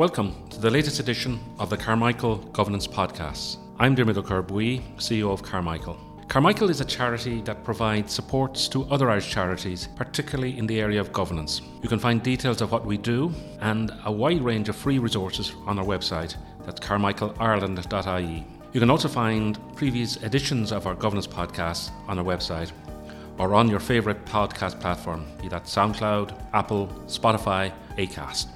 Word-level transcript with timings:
Welcome 0.00 0.48
to 0.48 0.58
the 0.58 0.70
latest 0.70 0.98
edition 0.98 1.38
of 1.58 1.68
the 1.68 1.76
Carmichael 1.76 2.36
Governance 2.54 2.86
Podcast. 2.86 3.58
I'm 3.78 3.94
Dermot 3.94 4.16
Ó 4.16 4.22
Corrbuí, 4.22 4.80
CEO 4.96 5.30
of 5.30 5.42
Carmichael. 5.42 5.98
Carmichael 6.26 6.70
is 6.70 6.80
a 6.80 6.86
charity 6.86 7.42
that 7.42 7.62
provides 7.64 8.10
supports 8.10 8.66
to 8.68 8.84
other 8.84 9.10
Irish 9.10 9.30
charities, 9.30 9.88
particularly 9.96 10.56
in 10.56 10.66
the 10.66 10.80
area 10.80 11.02
of 11.02 11.12
governance. 11.12 11.60
You 11.82 11.90
can 11.90 11.98
find 11.98 12.22
details 12.22 12.62
of 12.62 12.72
what 12.72 12.86
we 12.86 12.96
do 12.96 13.30
and 13.60 13.92
a 14.06 14.10
wide 14.10 14.40
range 14.40 14.70
of 14.70 14.76
free 14.76 14.98
resources 14.98 15.52
on 15.66 15.78
our 15.78 15.84
website. 15.84 16.34
That's 16.64 16.80
carmichaelireland.ie. 16.80 18.46
You 18.72 18.80
can 18.80 18.88
also 18.88 19.08
find 19.08 19.58
previous 19.76 20.16
editions 20.22 20.72
of 20.72 20.86
our 20.86 20.94
governance 20.94 21.26
podcast 21.26 21.90
on 22.08 22.18
our 22.18 22.24
website 22.24 22.72
or 23.36 23.54
on 23.54 23.68
your 23.68 23.80
favourite 23.80 24.24
podcast 24.24 24.80
platform, 24.80 25.26
be 25.42 25.48
that 25.48 25.64
SoundCloud, 25.64 26.32
Apple, 26.54 26.86
Spotify, 27.06 27.70
Acast. 27.98 28.46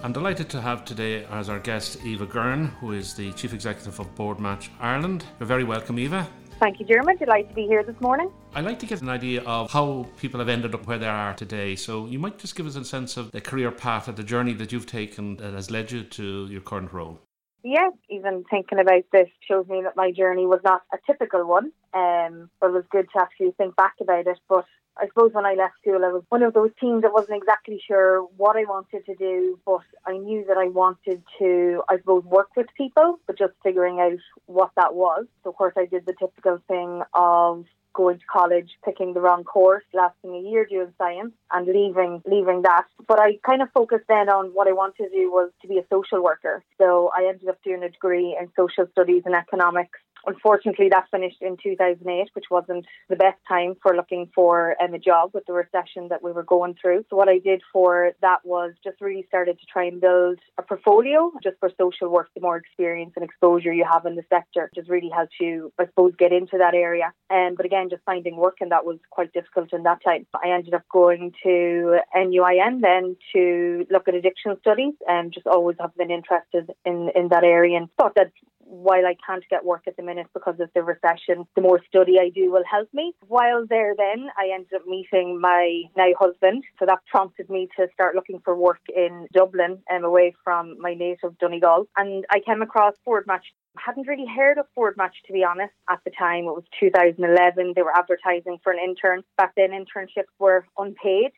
I'm 0.00 0.12
delighted 0.12 0.48
to 0.50 0.60
have 0.60 0.84
today 0.84 1.24
as 1.24 1.48
our 1.48 1.58
guest 1.58 2.04
Eva 2.04 2.24
Gurn, 2.24 2.66
who 2.80 2.92
is 2.92 3.14
the 3.14 3.32
Chief 3.32 3.52
Executive 3.52 3.98
of 3.98 4.14
Boardmatch 4.14 4.68
Ireland. 4.78 5.24
You're 5.40 5.48
very 5.48 5.64
welcome, 5.64 5.98
Eva. 5.98 6.24
Thank 6.60 6.78
you, 6.78 6.86
Dermot. 6.86 7.18
Delighted 7.18 7.48
to 7.48 7.54
be 7.56 7.66
here 7.66 7.82
this 7.82 8.00
morning. 8.00 8.30
I'd 8.54 8.64
like 8.64 8.78
to 8.78 8.86
get 8.86 9.02
an 9.02 9.08
idea 9.08 9.42
of 9.42 9.72
how 9.72 10.06
people 10.16 10.38
have 10.38 10.48
ended 10.48 10.72
up 10.72 10.86
where 10.86 10.98
they 10.98 11.08
are 11.08 11.34
today. 11.34 11.74
So 11.74 12.06
you 12.06 12.20
might 12.20 12.38
just 12.38 12.54
give 12.54 12.64
us 12.64 12.76
a 12.76 12.84
sense 12.84 13.16
of 13.16 13.32
the 13.32 13.40
career 13.40 13.72
path 13.72 14.06
and 14.06 14.16
the 14.16 14.22
journey 14.22 14.54
that 14.54 14.70
you've 14.70 14.86
taken 14.86 15.36
that 15.38 15.52
has 15.52 15.68
led 15.68 15.90
you 15.90 16.04
to 16.04 16.46
your 16.46 16.60
current 16.60 16.92
role. 16.92 17.18
Yes, 17.64 17.92
even 18.08 18.44
thinking 18.48 18.78
about 18.78 19.02
this 19.12 19.28
shows 19.48 19.66
me 19.66 19.82
that 19.82 19.96
my 19.96 20.12
journey 20.12 20.46
was 20.46 20.60
not 20.62 20.82
a 20.92 20.98
typical 21.06 21.44
one. 21.44 21.72
Um, 21.92 22.50
but 22.60 22.68
it 22.68 22.72
was 22.72 22.84
good 22.92 23.08
to 23.14 23.20
actually 23.20 23.50
think 23.58 23.74
back 23.74 23.94
about 24.00 24.28
it. 24.28 24.38
But 24.48 24.64
I 25.00 25.06
suppose 25.06 25.32
when 25.32 25.46
I 25.46 25.54
left 25.54 25.74
school, 25.80 26.04
I 26.04 26.12
was 26.12 26.24
one 26.28 26.42
of 26.42 26.54
those 26.54 26.70
teens 26.80 27.02
that 27.02 27.12
wasn't 27.12 27.38
exactly 27.38 27.80
sure 27.86 28.22
what 28.36 28.56
I 28.56 28.64
wanted 28.64 29.06
to 29.06 29.14
do, 29.14 29.58
but 29.64 29.82
I 30.06 30.16
knew 30.16 30.44
that 30.48 30.56
I 30.56 30.68
wanted 30.68 31.22
to, 31.38 31.82
I 31.88 31.98
suppose, 31.98 32.24
work 32.24 32.50
with 32.56 32.66
people, 32.76 33.18
but 33.26 33.38
just 33.38 33.52
figuring 33.62 34.00
out 34.00 34.18
what 34.46 34.70
that 34.76 34.94
was. 34.94 35.26
So, 35.44 35.50
of 35.50 35.56
course, 35.56 35.74
I 35.76 35.86
did 35.86 36.06
the 36.06 36.14
typical 36.18 36.60
thing 36.68 37.02
of 37.14 37.64
going 37.98 38.18
to 38.18 38.24
college, 38.26 38.70
picking 38.84 39.12
the 39.12 39.20
wrong 39.20 39.42
course, 39.42 39.82
lasting 39.92 40.32
a 40.34 40.48
year 40.48 40.64
doing 40.64 40.92
science 40.98 41.32
and 41.52 41.66
leaving 41.66 42.22
leaving 42.26 42.62
that. 42.62 42.84
But 43.08 43.18
I 43.18 43.38
kind 43.44 43.60
of 43.60 43.68
focused 43.72 44.04
then 44.08 44.28
on 44.28 44.50
what 44.54 44.68
I 44.68 44.72
wanted 44.72 45.04
to 45.04 45.10
do 45.10 45.30
was 45.30 45.50
to 45.62 45.68
be 45.68 45.78
a 45.78 45.86
social 45.90 46.22
worker. 46.22 46.62
So 46.78 47.10
I 47.16 47.26
ended 47.28 47.48
up 47.48 47.58
doing 47.64 47.82
a 47.82 47.88
degree 47.88 48.36
in 48.40 48.48
social 48.54 48.86
studies 48.92 49.22
and 49.26 49.34
economics 49.34 49.98
Unfortunately, 50.28 50.90
that 50.90 51.06
finished 51.10 51.40
in 51.40 51.56
2008, 51.56 52.28
which 52.34 52.44
wasn't 52.50 52.84
the 53.08 53.16
best 53.16 53.38
time 53.48 53.74
for 53.82 53.96
looking 53.96 54.30
for 54.34 54.76
um, 54.82 54.92
a 54.92 54.98
job 54.98 55.30
with 55.32 55.46
the 55.46 55.54
recession 55.54 56.08
that 56.08 56.22
we 56.22 56.32
were 56.32 56.42
going 56.42 56.74
through. 56.78 57.06
So, 57.08 57.16
what 57.16 57.30
I 57.30 57.38
did 57.38 57.62
for 57.72 58.12
that 58.20 58.44
was 58.44 58.74
just 58.84 59.00
really 59.00 59.24
started 59.26 59.58
to 59.58 59.66
try 59.66 59.84
and 59.84 60.02
build 60.02 60.38
a 60.58 60.62
portfolio 60.62 61.32
just 61.42 61.56
for 61.58 61.70
social 61.80 62.10
work. 62.10 62.28
The 62.34 62.42
more 62.42 62.58
experience 62.58 63.14
and 63.16 63.24
exposure 63.24 63.72
you 63.72 63.86
have 63.90 64.04
in 64.04 64.16
the 64.16 64.24
sector 64.28 64.70
just 64.74 64.90
really 64.90 65.08
helps 65.08 65.32
you, 65.40 65.72
I 65.78 65.86
suppose, 65.86 66.12
get 66.18 66.30
into 66.30 66.58
that 66.58 66.74
area. 66.74 67.14
Um, 67.30 67.54
but 67.56 67.64
again, 67.64 67.88
just 67.88 68.02
finding 68.04 68.36
work, 68.36 68.58
and 68.60 68.70
that 68.70 68.84
was 68.84 68.98
quite 69.08 69.32
difficult 69.32 69.72
in 69.72 69.84
that 69.84 70.04
time. 70.04 70.26
I 70.34 70.50
ended 70.50 70.74
up 70.74 70.84
going 70.92 71.32
to 71.42 72.00
NUIM 72.14 72.82
then 72.82 73.16
to 73.34 73.86
look 73.90 74.08
at 74.08 74.14
addiction 74.14 74.56
studies 74.60 74.92
and 75.08 75.32
just 75.32 75.46
always 75.46 75.78
have 75.80 75.96
been 75.96 76.10
interested 76.10 76.70
in, 76.84 77.10
in 77.14 77.28
that 77.28 77.44
area 77.44 77.78
and 77.78 77.88
thought 77.96 78.14
that 78.16 78.30
while 78.68 79.06
I 79.06 79.16
can't 79.26 79.44
get 79.48 79.64
work 79.64 79.84
at 79.86 79.96
the 79.96 80.02
minute 80.02 80.26
because 80.34 80.60
of 80.60 80.70
the 80.74 80.82
recession, 80.82 81.46
the 81.56 81.62
more 81.62 81.80
study 81.88 82.18
I 82.20 82.28
do 82.28 82.50
will 82.50 82.64
help 82.70 82.88
me. 82.92 83.14
While 83.26 83.66
there, 83.66 83.94
then 83.96 84.28
I 84.36 84.50
ended 84.52 84.74
up 84.74 84.86
meeting 84.86 85.40
my 85.40 85.82
now 85.96 86.10
husband. 86.18 86.64
So 86.78 86.86
that 86.86 87.00
prompted 87.10 87.48
me 87.48 87.68
to 87.78 87.88
start 87.94 88.14
looking 88.14 88.40
for 88.44 88.54
work 88.54 88.80
in 88.94 89.26
Dublin, 89.32 89.78
um, 89.90 90.04
away 90.04 90.34
from 90.44 90.76
my 90.78 90.94
native 90.94 91.38
Donegal. 91.38 91.88
And 91.96 92.24
I 92.30 92.40
came 92.40 92.62
across 92.62 92.94
Boardmatch 93.06 93.44
hadn't 93.76 94.08
really 94.08 94.26
heard 94.26 94.58
of 94.58 94.66
Ford 94.74 94.96
Boardmatch 94.96 95.12
to 95.26 95.32
be 95.32 95.44
honest 95.44 95.72
at 95.88 96.00
the 96.04 96.10
time. 96.18 96.44
It 96.44 96.54
was 96.54 96.64
2011. 96.80 97.74
They 97.74 97.82
were 97.82 97.96
advertising 97.96 98.58
for 98.62 98.72
an 98.72 98.78
intern. 98.82 99.22
Back 99.36 99.52
then, 99.56 99.70
internships 99.70 100.32
were 100.38 100.66
unpaid. 100.76 101.30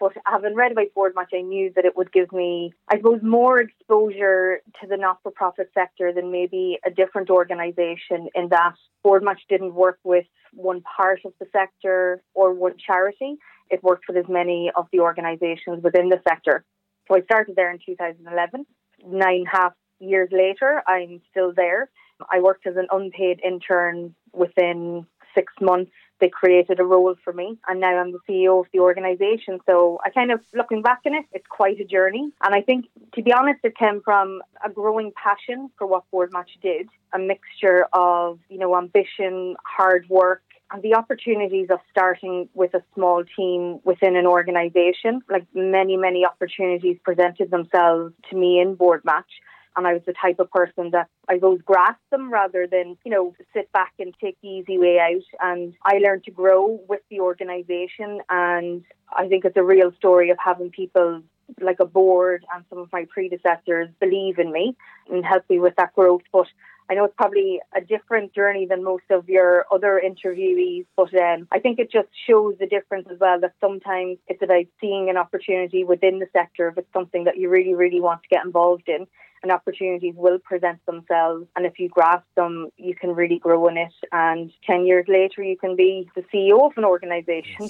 But 0.00 0.12
having 0.26 0.54
read 0.54 0.72
about 0.72 0.94
Boardmatch, 0.96 1.34
I 1.34 1.40
knew 1.40 1.72
that 1.74 1.84
it 1.84 1.96
would 1.96 2.12
give 2.12 2.32
me, 2.32 2.72
I 2.88 2.98
suppose, 2.98 3.20
more 3.22 3.60
exposure 3.60 4.60
to 4.80 4.86
the 4.86 4.96
not 4.96 5.18
for 5.22 5.32
profit 5.32 5.70
sector 5.74 6.12
than 6.12 6.30
maybe 6.30 6.78
a 6.86 6.90
different 6.90 7.30
organisation 7.30 8.28
in 8.34 8.48
that 8.50 8.74
Boardmatch 9.04 9.40
didn't 9.48 9.74
work 9.74 9.98
with 10.04 10.26
one 10.52 10.82
part 10.82 11.20
of 11.24 11.32
the 11.40 11.46
sector 11.52 12.22
or 12.34 12.54
one 12.54 12.74
charity. 12.78 13.36
It 13.70 13.82
worked 13.82 14.04
with 14.08 14.16
as 14.16 14.28
many 14.28 14.70
of 14.76 14.86
the 14.92 15.00
organisations 15.00 15.82
within 15.82 16.08
the 16.08 16.20
sector. 16.28 16.64
So 17.08 17.16
I 17.16 17.22
started 17.22 17.56
there 17.56 17.70
in 17.70 17.78
2011. 17.84 18.66
Nine 19.04 19.34
and 19.34 19.46
a 19.46 19.56
half 19.56 19.72
years 19.98 20.28
later, 20.30 20.82
I'm 20.86 21.20
still 21.30 21.52
there. 21.54 21.90
I 22.30 22.40
worked 22.40 22.66
as 22.66 22.76
an 22.76 22.88
unpaid 22.90 23.40
intern 23.44 24.14
within 24.32 25.06
six 25.38 25.52
months 25.60 25.92
they 26.20 26.28
created 26.28 26.80
a 26.80 26.84
role 26.84 27.14
for 27.22 27.32
me 27.32 27.58
and 27.68 27.80
now 27.80 27.96
I'm 27.96 28.12
the 28.12 28.18
CEO 28.28 28.60
of 28.60 28.66
the 28.72 28.80
organisation. 28.80 29.60
So 29.66 30.00
I 30.04 30.10
kind 30.10 30.32
of 30.32 30.40
looking 30.52 30.82
back 30.82 31.00
on 31.06 31.14
it, 31.14 31.26
it's 31.32 31.46
quite 31.48 31.80
a 31.80 31.84
journey. 31.84 32.32
And 32.42 32.54
I 32.54 32.60
think 32.60 32.86
to 33.14 33.22
be 33.22 33.32
honest, 33.32 33.60
it 33.62 33.76
came 33.76 34.00
from 34.04 34.42
a 34.64 34.70
growing 34.70 35.12
passion 35.22 35.70
for 35.78 35.86
what 35.86 36.04
Boardmatch 36.12 36.60
did, 36.62 36.88
a 37.14 37.18
mixture 37.18 37.86
of, 37.92 38.38
you 38.48 38.58
know, 38.58 38.76
ambition, 38.76 39.56
hard 39.64 40.06
work, 40.08 40.42
and 40.70 40.82
the 40.82 40.94
opportunities 40.94 41.68
of 41.70 41.78
starting 41.90 42.48
with 42.54 42.74
a 42.74 42.82
small 42.94 43.24
team 43.36 43.80
within 43.84 44.16
an 44.16 44.26
organisation. 44.26 45.22
Like 45.30 45.46
many, 45.54 45.96
many 45.96 46.26
opportunities 46.26 46.98
presented 47.04 47.50
themselves 47.50 48.12
to 48.30 48.36
me 48.36 48.60
in 48.60 48.76
Boardmatch 48.76 49.32
and 49.78 49.86
I 49.86 49.92
was 49.94 50.02
the 50.04 50.12
type 50.12 50.40
of 50.40 50.50
person 50.50 50.90
that 50.90 51.06
I 51.28 51.36
suppose 51.36 51.60
grasp 51.64 52.00
them 52.10 52.32
rather 52.32 52.66
than, 52.66 52.96
you 53.04 53.12
know, 53.12 53.34
sit 53.54 53.70
back 53.72 53.92
and 54.00 54.12
take 54.20 54.36
the 54.42 54.48
easy 54.48 54.76
way 54.76 54.98
out. 54.98 55.22
And 55.40 55.72
I 55.84 55.98
learned 55.98 56.24
to 56.24 56.32
grow 56.32 56.80
with 56.88 57.00
the 57.10 57.20
organisation 57.20 58.20
and 58.28 58.84
I 59.16 59.28
think 59.28 59.44
it's 59.44 59.56
a 59.56 59.62
real 59.62 59.92
story 59.92 60.30
of 60.30 60.36
having 60.44 60.70
people 60.70 61.22
like 61.60 61.78
a 61.78 61.86
board 61.86 62.44
and 62.52 62.64
some 62.68 62.80
of 62.80 62.92
my 62.92 63.06
predecessors 63.08 63.88
believe 64.00 64.40
in 64.40 64.52
me 64.52 64.76
and 65.10 65.24
help 65.24 65.48
me 65.48 65.60
with 65.60 65.76
that 65.76 65.94
growth. 65.94 66.22
But 66.32 66.48
I 66.90 66.94
know 66.94 67.04
it's 67.04 67.14
probably 67.16 67.60
a 67.76 67.80
different 67.80 68.34
journey 68.34 68.66
than 68.66 68.82
most 68.82 69.04
of 69.10 69.28
your 69.28 69.66
other 69.70 70.02
interviewees, 70.04 70.86
but 70.96 71.14
um, 71.14 71.46
I 71.52 71.60
think 71.60 71.78
it 71.78 71.92
just 71.92 72.08
shows 72.26 72.56
the 72.58 72.66
difference 72.66 73.06
as 73.12 73.20
well 73.20 73.38
that 73.40 73.54
sometimes 73.60 74.18
it's 74.26 74.42
about 74.42 74.64
seeing 74.80 75.08
an 75.08 75.18
opportunity 75.18 75.84
within 75.84 76.18
the 76.18 76.26
sector 76.32 76.68
if 76.68 76.78
it's 76.78 76.92
something 76.92 77.24
that 77.24 77.36
you 77.36 77.48
really, 77.48 77.74
really 77.74 78.00
want 78.00 78.22
to 78.22 78.28
get 78.28 78.44
involved 78.44 78.88
in 78.88 79.06
and 79.42 79.52
opportunities 79.52 80.14
will 80.16 80.38
present 80.38 80.84
themselves. 80.86 81.46
And 81.56 81.66
if 81.66 81.78
you 81.78 81.88
grasp 81.88 82.26
them, 82.36 82.68
you 82.76 82.94
can 82.94 83.14
really 83.14 83.38
grow 83.38 83.68
in 83.68 83.76
it. 83.76 83.92
And 84.12 84.52
10 84.66 84.86
years 84.86 85.06
later, 85.08 85.42
you 85.42 85.56
can 85.56 85.76
be 85.76 86.08
the 86.14 86.22
CEO 86.32 86.66
of 86.66 86.72
an 86.76 86.84
organization. 86.84 87.68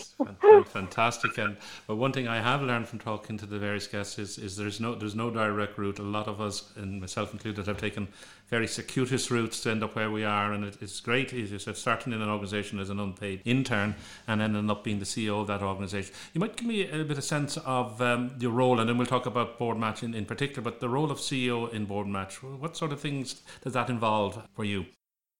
fantastic. 0.67 1.39
And 1.39 1.57
but 1.87 1.97
one 1.97 2.13
thing 2.13 2.29
I 2.29 2.41
have 2.41 2.63
learned 2.63 2.89
from 2.89 2.99
talking 2.99 3.39
to 3.39 3.47
the 3.47 3.59
various 3.59 3.87
guests 3.87 4.19
is, 4.19 4.39
is 4.39 4.57
there's 4.57 4.81
no 4.81 4.95
there's 4.95 5.15
no 5.15 5.31
direct 5.31 5.79
route. 5.79 5.99
A 5.99 6.03
lot 6.03 6.29
of 6.29 6.41
us, 6.41 6.73
and 6.77 7.01
myself 7.01 7.33
included, 7.33 7.67
have 7.67 7.79
taken 7.79 8.09
very 8.49 8.67
circuitous 8.67 9.31
routes 9.31 9.61
to 9.61 9.71
end 9.71 9.85
up 9.85 9.95
where 9.95 10.11
we 10.11 10.25
are. 10.25 10.53
And 10.53 10.65
it, 10.65 10.79
it's 10.81 11.01
great, 11.01 11.33
as 11.33 11.53
you 11.53 11.59
said, 11.59 11.77
starting 11.77 12.13
in 12.13 12.23
an 12.23 12.29
organization 12.29 12.79
as 12.79 12.91
an 12.91 12.99
unpaid 12.99 13.43
intern 13.45 13.95
and 14.27 14.41
ending 14.41 14.71
up 14.71 14.85
being 14.85 14.99
the 14.99 15.05
CEO 15.05 15.41
of 15.41 15.47
that 15.49 15.63
organization. 15.63 16.15
You 16.33 16.41
might 16.41 16.57
give 16.57 16.67
me 16.67 16.89
a 16.89 17.05
bit 17.05 17.19
of 17.19 17.25
sense 17.25 17.57
of 17.59 18.01
um, 18.01 18.33
your 18.39 18.53
role, 18.53 18.81
and 18.81 18.89
then 18.89 18.97
we'll 18.97 19.07
talk 19.07 19.27
about 19.27 19.59
Boardmatch 19.59 20.03
in, 20.03 20.15
in 20.15 20.25
particular, 20.25 20.63
but 20.63 20.81
the 20.81 20.89
role 20.89 21.11
of 21.11 21.19
CEO 21.19 21.73
in 21.73 21.87
Boardmatch. 21.87 22.43
What 22.43 22.77
sort 22.77 22.93
of 22.93 23.01
things 23.01 23.43
does 23.63 23.75
that 23.75 23.91
involve 23.91 24.47
for 24.55 24.65
you? 24.65 24.87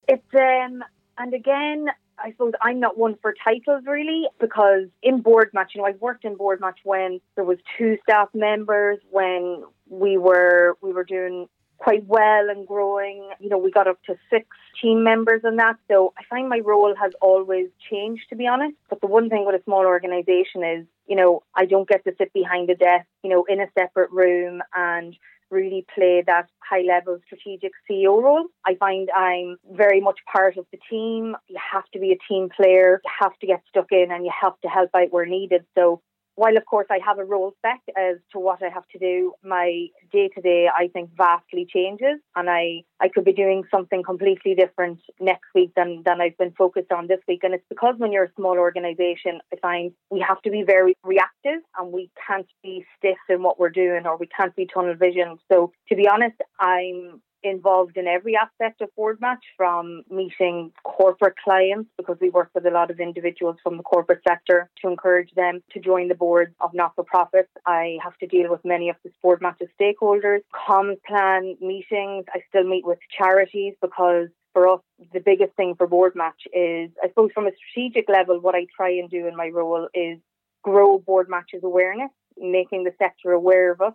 It's, 0.07 0.23
um, 0.35 0.83
and 1.17 1.35
again, 1.35 1.87
I 2.19 2.33
suppose 2.33 2.53
I'm 2.63 2.81
not 2.81 2.99
one 2.99 3.17
for 3.23 3.35
titles 3.45 3.85
really 3.87 4.25
because 4.41 4.89
in 5.03 5.23
Boardmatch, 5.23 5.69
you 5.75 5.81
know, 5.81 5.87
I've 5.87 6.01
worked 6.01 6.25
in 6.25 6.37
Boardmatch 6.37 6.77
when 6.85 7.21
there 7.37 7.45
was 7.45 7.59
two 7.77 7.97
staff 8.03 8.29
members, 8.35 8.99
when 9.11 9.65
we 9.89 10.19
were 10.19 10.77
we 10.83 10.93
were 10.93 11.05
doing 11.05 11.49
quite 11.79 12.05
well 12.07 12.51
and 12.51 12.67
growing. 12.67 13.31
You 13.41 13.49
know, 13.49 13.59
we 13.59 13.71
got 13.71 13.89
up 13.89 14.03
to 14.07 14.17
six 14.31 14.47
team 14.83 15.03
members 15.03 15.41
and 15.45 15.59
that. 15.59 15.77
So 15.91 16.13
I 16.19 16.23
find 16.29 16.49
my 16.49 16.61
role 16.65 16.95
has 17.01 17.13
always 17.21 17.69
changed, 17.91 18.25
to 18.31 18.37
be 18.37 18.47
honest. 18.47 18.77
But 18.91 19.01
the 19.01 19.07
one 19.07 19.31
thing 19.31 19.47
with 19.47 19.61
a 19.61 19.65
small 19.65 19.87
organization 19.87 20.63
is, 20.65 20.87
you 21.07 21.17
know, 21.17 21.43
I 21.55 21.65
don't 21.65 21.89
get 21.89 22.05
to 22.05 22.13
sit 22.19 22.33
behind 22.33 22.69
a 22.71 22.75
desk, 22.75 23.07
you 23.23 23.31
know, 23.31 23.45
in 23.49 23.61
a 23.61 23.67
separate 23.79 24.11
room 24.11 24.61
and 24.77 25.17
really 25.51 25.87
play 25.95 26.23
that 26.27 26.49
high 26.59 26.83
level 26.83 27.19
strategic 27.25 27.73
CEO 27.91 28.23
role. 28.23 28.47
I 28.67 28.75
find 28.75 29.09
I'm 29.17 29.57
very 29.73 30.01
much 30.01 30.19
part 30.31 30.57
of 30.59 30.67
the 30.73 30.79
team. 30.91 31.37
You 31.49 31.59
have 31.73 31.85
to 31.93 31.99
be 31.99 32.13
a 32.13 32.19
team 32.29 32.49
player, 32.55 33.01
you 33.03 33.11
have 33.21 33.39
to 33.39 33.47
get 33.47 33.63
stuck 33.69 33.87
in 33.91 34.11
and 34.11 34.25
you 34.25 34.33
have 34.43 34.61
to 34.63 34.69
help 34.69 34.91
out 34.95 35.11
where 35.11 35.27
needed. 35.27 35.65
So 35.77 36.03
while 36.39 36.57
of 36.57 36.65
course 36.67 36.87
I 36.89 37.01
have 37.05 37.19
a 37.19 37.25
role 37.25 37.53
spec 37.59 37.81
as 37.97 38.17
to 38.31 38.39
what 38.39 38.63
I 38.63 38.69
have 38.69 38.87
to 38.93 38.99
do, 38.99 39.33
my 39.43 39.89
day 40.13 40.29
to 40.37 40.41
day 40.41 40.69
I 40.73 40.87
think 40.87 41.11
vastly 41.17 41.67
changes 41.69 42.21
and 42.37 42.49
I, 42.49 42.85
I 43.01 43.09
could 43.09 43.25
be 43.25 43.33
doing 43.33 43.65
something 43.75 44.05
completely 44.05 44.55
different 44.55 45.01
next 45.21 45.49
week 45.53 45.73
than, 45.75 46.03
than 46.07 46.21
I've 46.21 46.39
been 46.39 46.53
focused 46.53 46.93
on 46.93 47.09
this 47.09 47.19
week. 47.27 47.41
And 47.43 47.55
it's 47.55 47.65
because 47.69 47.97
when 47.99 48.13
you're 48.13 48.27
a 48.27 48.33
small 48.37 48.57
organization, 48.57 49.41
I 49.53 49.57
find 49.61 49.91
we 50.11 50.21
have 50.21 50.41
to 50.43 50.51
be 50.51 50.63
very 50.63 50.95
reactive 51.03 51.61
and 51.77 51.91
we 51.93 52.09
can't 52.25 52.47
be 52.63 52.87
stiff 52.97 53.19
in 53.29 53.43
what 53.43 53.59
we're 53.59 53.71
doing 53.71 54.07
or 54.07 54.17
we 54.17 54.29
can't 54.29 54.55
be 54.55 54.69
tunnel 54.73 54.95
vision. 54.95 55.39
So 55.51 55.73
to 55.89 55.97
be 55.97 56.07
honest, 56.09 56.37
I'm 56.61 57.21
involved 57.43 57.97
in 57.97 58.07
every 58.07 58.37
aspect 58.37 58.81
of 58.81 58.95
board 58.97 59.21
match 59.21 59.45
from 59.57 60.03
meeting 60.11 60.73
corporate 60.85 61.37
clients 61.43 61.91
because 61.97 62.17
we 62.21 62.31
work 62.31 62.51
with 62.55 62.67
a 62.67 62.71
lot 62.71 62.91
of 62.91 63.01
individuals 63.01 63.57
from 63.63 63.77
the 63.77 63.83
corporate 63.83 64.23
sector 64.27 64.69
to 64.81 64.89
encourage 64.89 65.31
them 65.33 65.63
to 65.73 65.81
join 65.81 66.09
the 66.09 66.15
boards 66.15 66.55
of 66.61 66.75
not-for-profits. 66.75 67.51
I 67.67 67.99
have 68.03 68.17
to 68.19 68.27
deal 68.27 68.51
with 68.51 68.65
many 68.65 68.89
of 68.89 68.97
the 69.05 69.11
board 69.23 69.41
matches 69.41 69.69
stakeholders, 69.81 70.41
comms 70.53 70.99
plan 71.07 71.57
meetings. 71.61 72.25
I 72.35 72.41
still 72.49 72.65
meet 72.65 72.87
with 72.87 72.99
charities 73.17 73.75
because 73.81 74.29
for 74.53 74.69
us, 74.69 74.81
the 75.13 75.21
biggest 75.21 75.55
thing 75.57 75.75
for 75.77 75.87
board 75.87 76.15
match 76.17 76.43
is, 76.53 76.91
I 77.03 77.09
suppose, 77.09 77.31
from 77.33 77.47
a 77.47 77.53
strategic 77.55 78.09
level, 78.09 78.41
what 78.41 78.55
I 78.55 78.67
try 78.75 78.91
and 78.91 79.09
do 79.09 79.27
in 79.27 79.37
my 79.37 79.49
role 79.49 79.89
is 79.95 80.19
grow 80.63 80.99
board 80.99 81.29
matches 81.29 81.63
awareness, 81.63 82.11
making 82.41 82.85
the 82.85 82.93
sector 82.99 83.33
aware 83.33 83.73
of 83.73 83.81
us, 83.81 83.95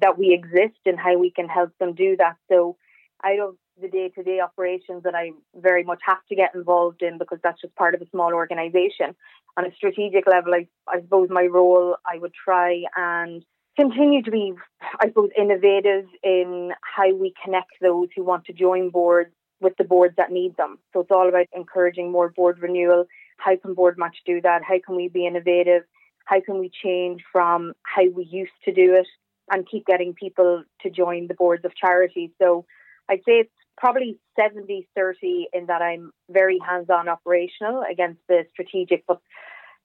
that 0.00 0.18
we 0.18 0.32
exist 0.32 0.78
and 0.86 0.98
how 0.98 1.18
we 1.18 1.30
can 1.30 1.48
help 1.48 1.70
them 1.78 1.94
do 1.94 2.16
that. 2.16 2.36
So 2.50 2.76
out 3.24 3.38
of 3.40 3.56
the 3.80 3.88
day 3.88 4.08
to 4.10 4.22
day 4.22 4.40
operations 4.40 5.02
that 5.02 5.14
I 5.14 5.30
very 5.54 5.82
much 5.82 6.00
have 6.06 6.24
to 6.28 6.36
get 6.36 6.54
involved 6.54 7.02
in 7.02 7.18
because 7.18 7.38
that's 7.42 7.60
just 7.60 7.74
part 7.74 7.94
of 7.94 8.02
a 8.02 8.08
small 8.10 8.32
organization. 8.32 9.14
On 9.56 9.66
a 9.66 9.74
strategic 9.74 10.26
level, 10.26 10.54
I, 10.54 10.68
I 10.88 11.00
suppose 11.00 11.28
my 11.30 11.46
role, 11.46 11.96
I 12.06 12.18
would 12.18 12.32
try 12.32 12.82
and 12.96 13.44
continue 13.76 14.22
to 14.22 14.30
be, 14.30 14.52
I 15.00 15.08
suppose, 15.08 15.30
innovative 15.36 16.06
in 16.22 16.72
how 16.82 17.12
we 17.14 17.34
connect 17.44 17.72
those 17.80 18.08
who 18.14 18.24
want 18.24 18.44
to 18.46 18.52
join 18.52 18.90
boards 18.90 19.32
with 19.60 19.76
the 19.76 19.84
boards 19.84 20.14
that 20.16 20.30
need 20.30 20.56
them. 20.56 20.78
So 20.92 21.00
it's 21.00 21.10
all 21.10 21.28
about 21.28 21.46
encouraging 21.54 22.12
more 22.12 22.28
board 22.30 22.58
renewal. 22.60 23.06
How 23.38 23.56
can 23.56 23.74
Board 23.74 23.98
Match 23.98 24.18
do 24.24 24.40
that? 24.42 24.62
How 24.62 24.76
can 24.84 24.94
we 24.94 25.08
be 25.08 25.26
innovative? 25.26 25.82
How 26.24 26.40
can 26.40 26.58
we 26.58 26.70
change 26.70 27.22
from 27.32 27.72
how 27.82 28.08
we 28.08 28.24
used 28.24 28.52
to 28.64 28.72
do 28.72 28.94
it 28.94 29.06
and 29.50 29.68
keep 29.68 29.86
getting 29.86 30.14
people 30.14 30.64
to 30.82 30.90
join 30.90 31.26
the 31.26 31.34
boards 31.34 31.64
of 31.64 31.76
charities? 31.76 32.30
So 32.40 32.64
I'd 33.08 33.24
say 33.26 33.40
it's 33.40 33.50
probably 33.76 34.18
70 34.38 34.88
30 34.96 35.48
in 35.52 35.66
that 35.66 35.82
I'm 35.82 36.12
very 36.30 36.58
hands 36.66 36.88
on 36.90 37.08
operational 37.08 37.82
against 37.90 38.20
the 38.28 38.44
strategic, 38.52 39.04
but 39.06 39.20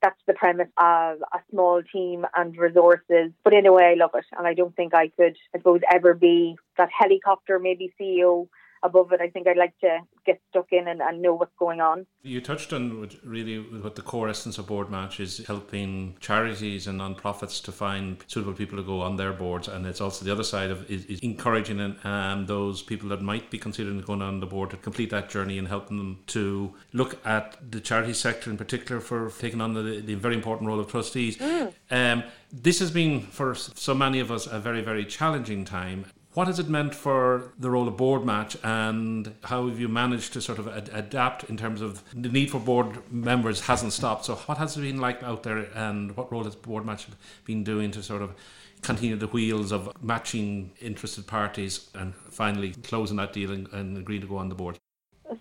that's 0.01 0.19
the 0.27 0.33
premise 0.33 0.69
of 0.77 1.17
a 1.33 1.39
small 1.51 1.81
team 1.91 2.25
and 2.35 2.55
resources. 2.57 3.31
But 3.43 3.53
in 3.53 3.65
a 3.65 3.73
way, 3.73 3.91
I 3.91 3.93
love 3.95 4.11
it. 4.13 4.25
And 4.37 4.47
I 4.47 4.53
don't 4.53 4.75
think 4.75 4.93
I 4.95 5.09
could, 5.09 5.35
I 5.53 5.57
suppose, 5.57 5.81
ever 5.93 6.13
be 6.13 6.55
that 6.77 6.89
helicopter, 6.97 7.59
maybe 7.59 7.93
CEO 7.99 8.47
above 8.83 9.11
it. 9.11 9.21
I 9.21 9.29
think 9.29 9.47
I'd 9.47 9.57
like 9.57 9.77
to 9.79 9.99
get 10.25 10.41
stuck 10.49 10.67
in 10.71 10.87
and, 10.87 11.01
and 11.01 11.21
know 11.21 11.33
what's 11.33 11.55
going 11.57 11.81
on. 11.81 12.05
You 12.21 12.41
touched 12.41 12.73
on 12.73 13.09
really 13.23 13.57
what 13.57 13.95
the 13.95 14.01
core 14.01 14.29
essence 14.29 14.57
of 14.57 14.67
Board 14.67 14.89
Match 14.89 15.19
is 15.19 15.45
helping 15.47 16.15
charities 16.19 16.87
and 16.87 16.97
non-profits 16.97 17.59
to 17.61 17.71
find 17.71 18.23
suitable 18.27 18.53
people 18.53 18.77
to 18.77 18.83
go 18.83 19.01
on 19.01 19.15
their 19.15 19.33
boards, 19.33 19.67
and 19.67 19.85
it's 19.85 20.01
also 20.01 20.25
the 20.25 20.31
other 20.31 20.43
side 20.43 20.69
of 20.69 20.89
is, 20.89 21.05
is 21.05 21.19
encouraging 21.19 21.79
um, 22.03 22.45
those 22.45 22.81
people 22.81 23.09
that 23.09 23.21
might 23.21 23.49
be 23.49 23.57
considering 23.57 24.01
going 24.01 24.21
on 24.21 24.39
the 24.39 24.45
board 24.45 24.69
to 24.71 24.77
complete 24.77 25.09
that 25.09 25.29
journey 25.29 25.57
and 25.57 25.67
helping 25.67 25.97
them 25.97 26.19
to 26.27 26.73
look 26.93 27.25
at 27.25 27.57
the 27.71 27.79
charity 27.79 28.13
sector 28.13 28.49
in 28.49 28.57
particular 28.57 29.01
for 29.01 29.31
taking 29.39 29.61
on 29.61 29.73
the, 29.73 30.01
the 30.01 30.15
very 30.15 30.35
important 30.35 30.67
role 30.67 30.79
of 30.79 30.87
trustees. 30.87 31.37
Mm. 31.37 31.73
Um, 31.91 32.23
this 32.51 32.79
has 32.79 32.91
been 32.91 33.21
for 33.21 33.55
so 33.55 33.93
many 33.93 34.19
of 34.19 34.31
us 34.31 34.47
a 34.47 34.59
very 34.59 34.81
very 34.81 35.05
challenging 35.05 35.65
time 35.65 36.05
what 36.33 36.47
has 36.47 36.59
it 36.59 36.69
meant 36.69 36.93
for 36.93 37.51
the 37.57 37.71
role 37.71 37.87
of 37.87 37.97
board 37.97 38.23
match 38.23 38.55
and 38.63 39.33
how 39.43 39.67
have 39.67 39.79
you 39.79 39.87
managed 39.87 40.33
to 40.33 40.41
sort 40.41 40.59
of 40.59 40.67
ad- 40.67 40.89
adapt 40.93 41.45
in 41.45 41.57
terms 41.57 41.81
of 41.81 42.03
the 42.13 42.29
need 42.29 42.51
for 42.51 42.59
board 42.59 43.11
members 43.11 43.61
hasn't 43.61 43.93
stopped? 43.93 44.25
So, 44.25 44.35
what 44.35 44.57
has 44.59 44.77
it 44.77 44.81
been 44.81 45.01
like 45.01 45.23
out 45.23 45.43
there 45.43 45.67
and 45.75 46.15
what 46.15 46.31
role 46.31 46.43
has 46.43 46.55
board 46.55 46.85
match 46.85 47.07
been 47.45 47.63
doing 47.63 47.89
to 47.91 48.03
sort 48.03 48.21
of 48.21 48.35
continue 48.81 49.15
the 49.15 49.27
wheels 49.27 49.71
of 49.71 49.91
matching 50.03 50.71
interested 50.79 51.25
parties 51.25 51.89
and 51.95 52.15
finally 52.15 52.71
closing 52.83 53.17
that 53.17 53.33
deal 53.33 53.51
and, 53.51 53.67
and 53.73 53.97
agreeing 53.97 54.21
to 54.21 54.27
go 54.27 54.37
on 54.37 54.49
the 54.49 54.55
board? 54.55 54.77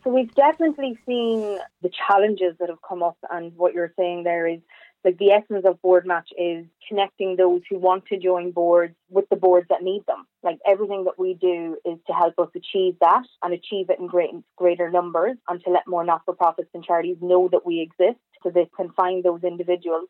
So, 0.05 0.11
we've 0.11 0.35
definitely 0.35 0.99
seen 1.07 1.59
the 1.83 1.91
challenges 2.09 2.57
that 2.61 2.71
have 2.71 2.81
come 2.81 3.03
up, 3.03 3.19
and 3.31 3.55
what 3.57 3.75
you're 3.75 3.93
saying 3.99 4.25
there 4.25 4.47
is 4.47 4.61
like 5.05 5.19
the 5.19 5.31
essence 5.31 5.65
of 5.65 5.81
board 5.81 6.07
match 6.07 6.29
is 6.37 6.67
connecting 6.89 7.37
those 7.37 7.63
who 7.71 7.79
want 7.79 8.07
to 8.07 8.19
join 8.19 8.51
boards 8.51 8.95
with 9.11 9.29
the 9.29 9.37
boards 9.37 9.67
that 9.71 9.83
need 9.83 10.05
them. 10.07 10.27
Like 10.43 10.59
everything 10.67 11.05
that 11.05 11.19
we 11.19 11.35
do 11.35 11.77
is 11.85 11.99
to 12.09 12.13
help 12.13 12.39
us 12.39 12.49
achieve 12.55 12.97
that 13.01 13.25
and 13.43 13.55
achieve 13.55 13.91
it 13.91 14.01
in 14.01 14.09
great, 14.09 14.31
greater 14.57 14.91
numbers 14.91 15.37
and 15.49 15.63
to 15.65 15.71
let 15.71 15.87
more 15.87 16.05
not 16.05 16.23
for 16.25 16.35
profits 16.35 16.71
and 16.75 16.85
charities 16.85 17.19
know 17.21 17.49
that 17.53 17.65
we 17.65 17.81
exist 17.81 18.19
so 18.43 18.51
they 18.51 18.69
can 18.77 18.91
find 18.93 19.25
those 19.25 19.45
individuals. 19.45 20.09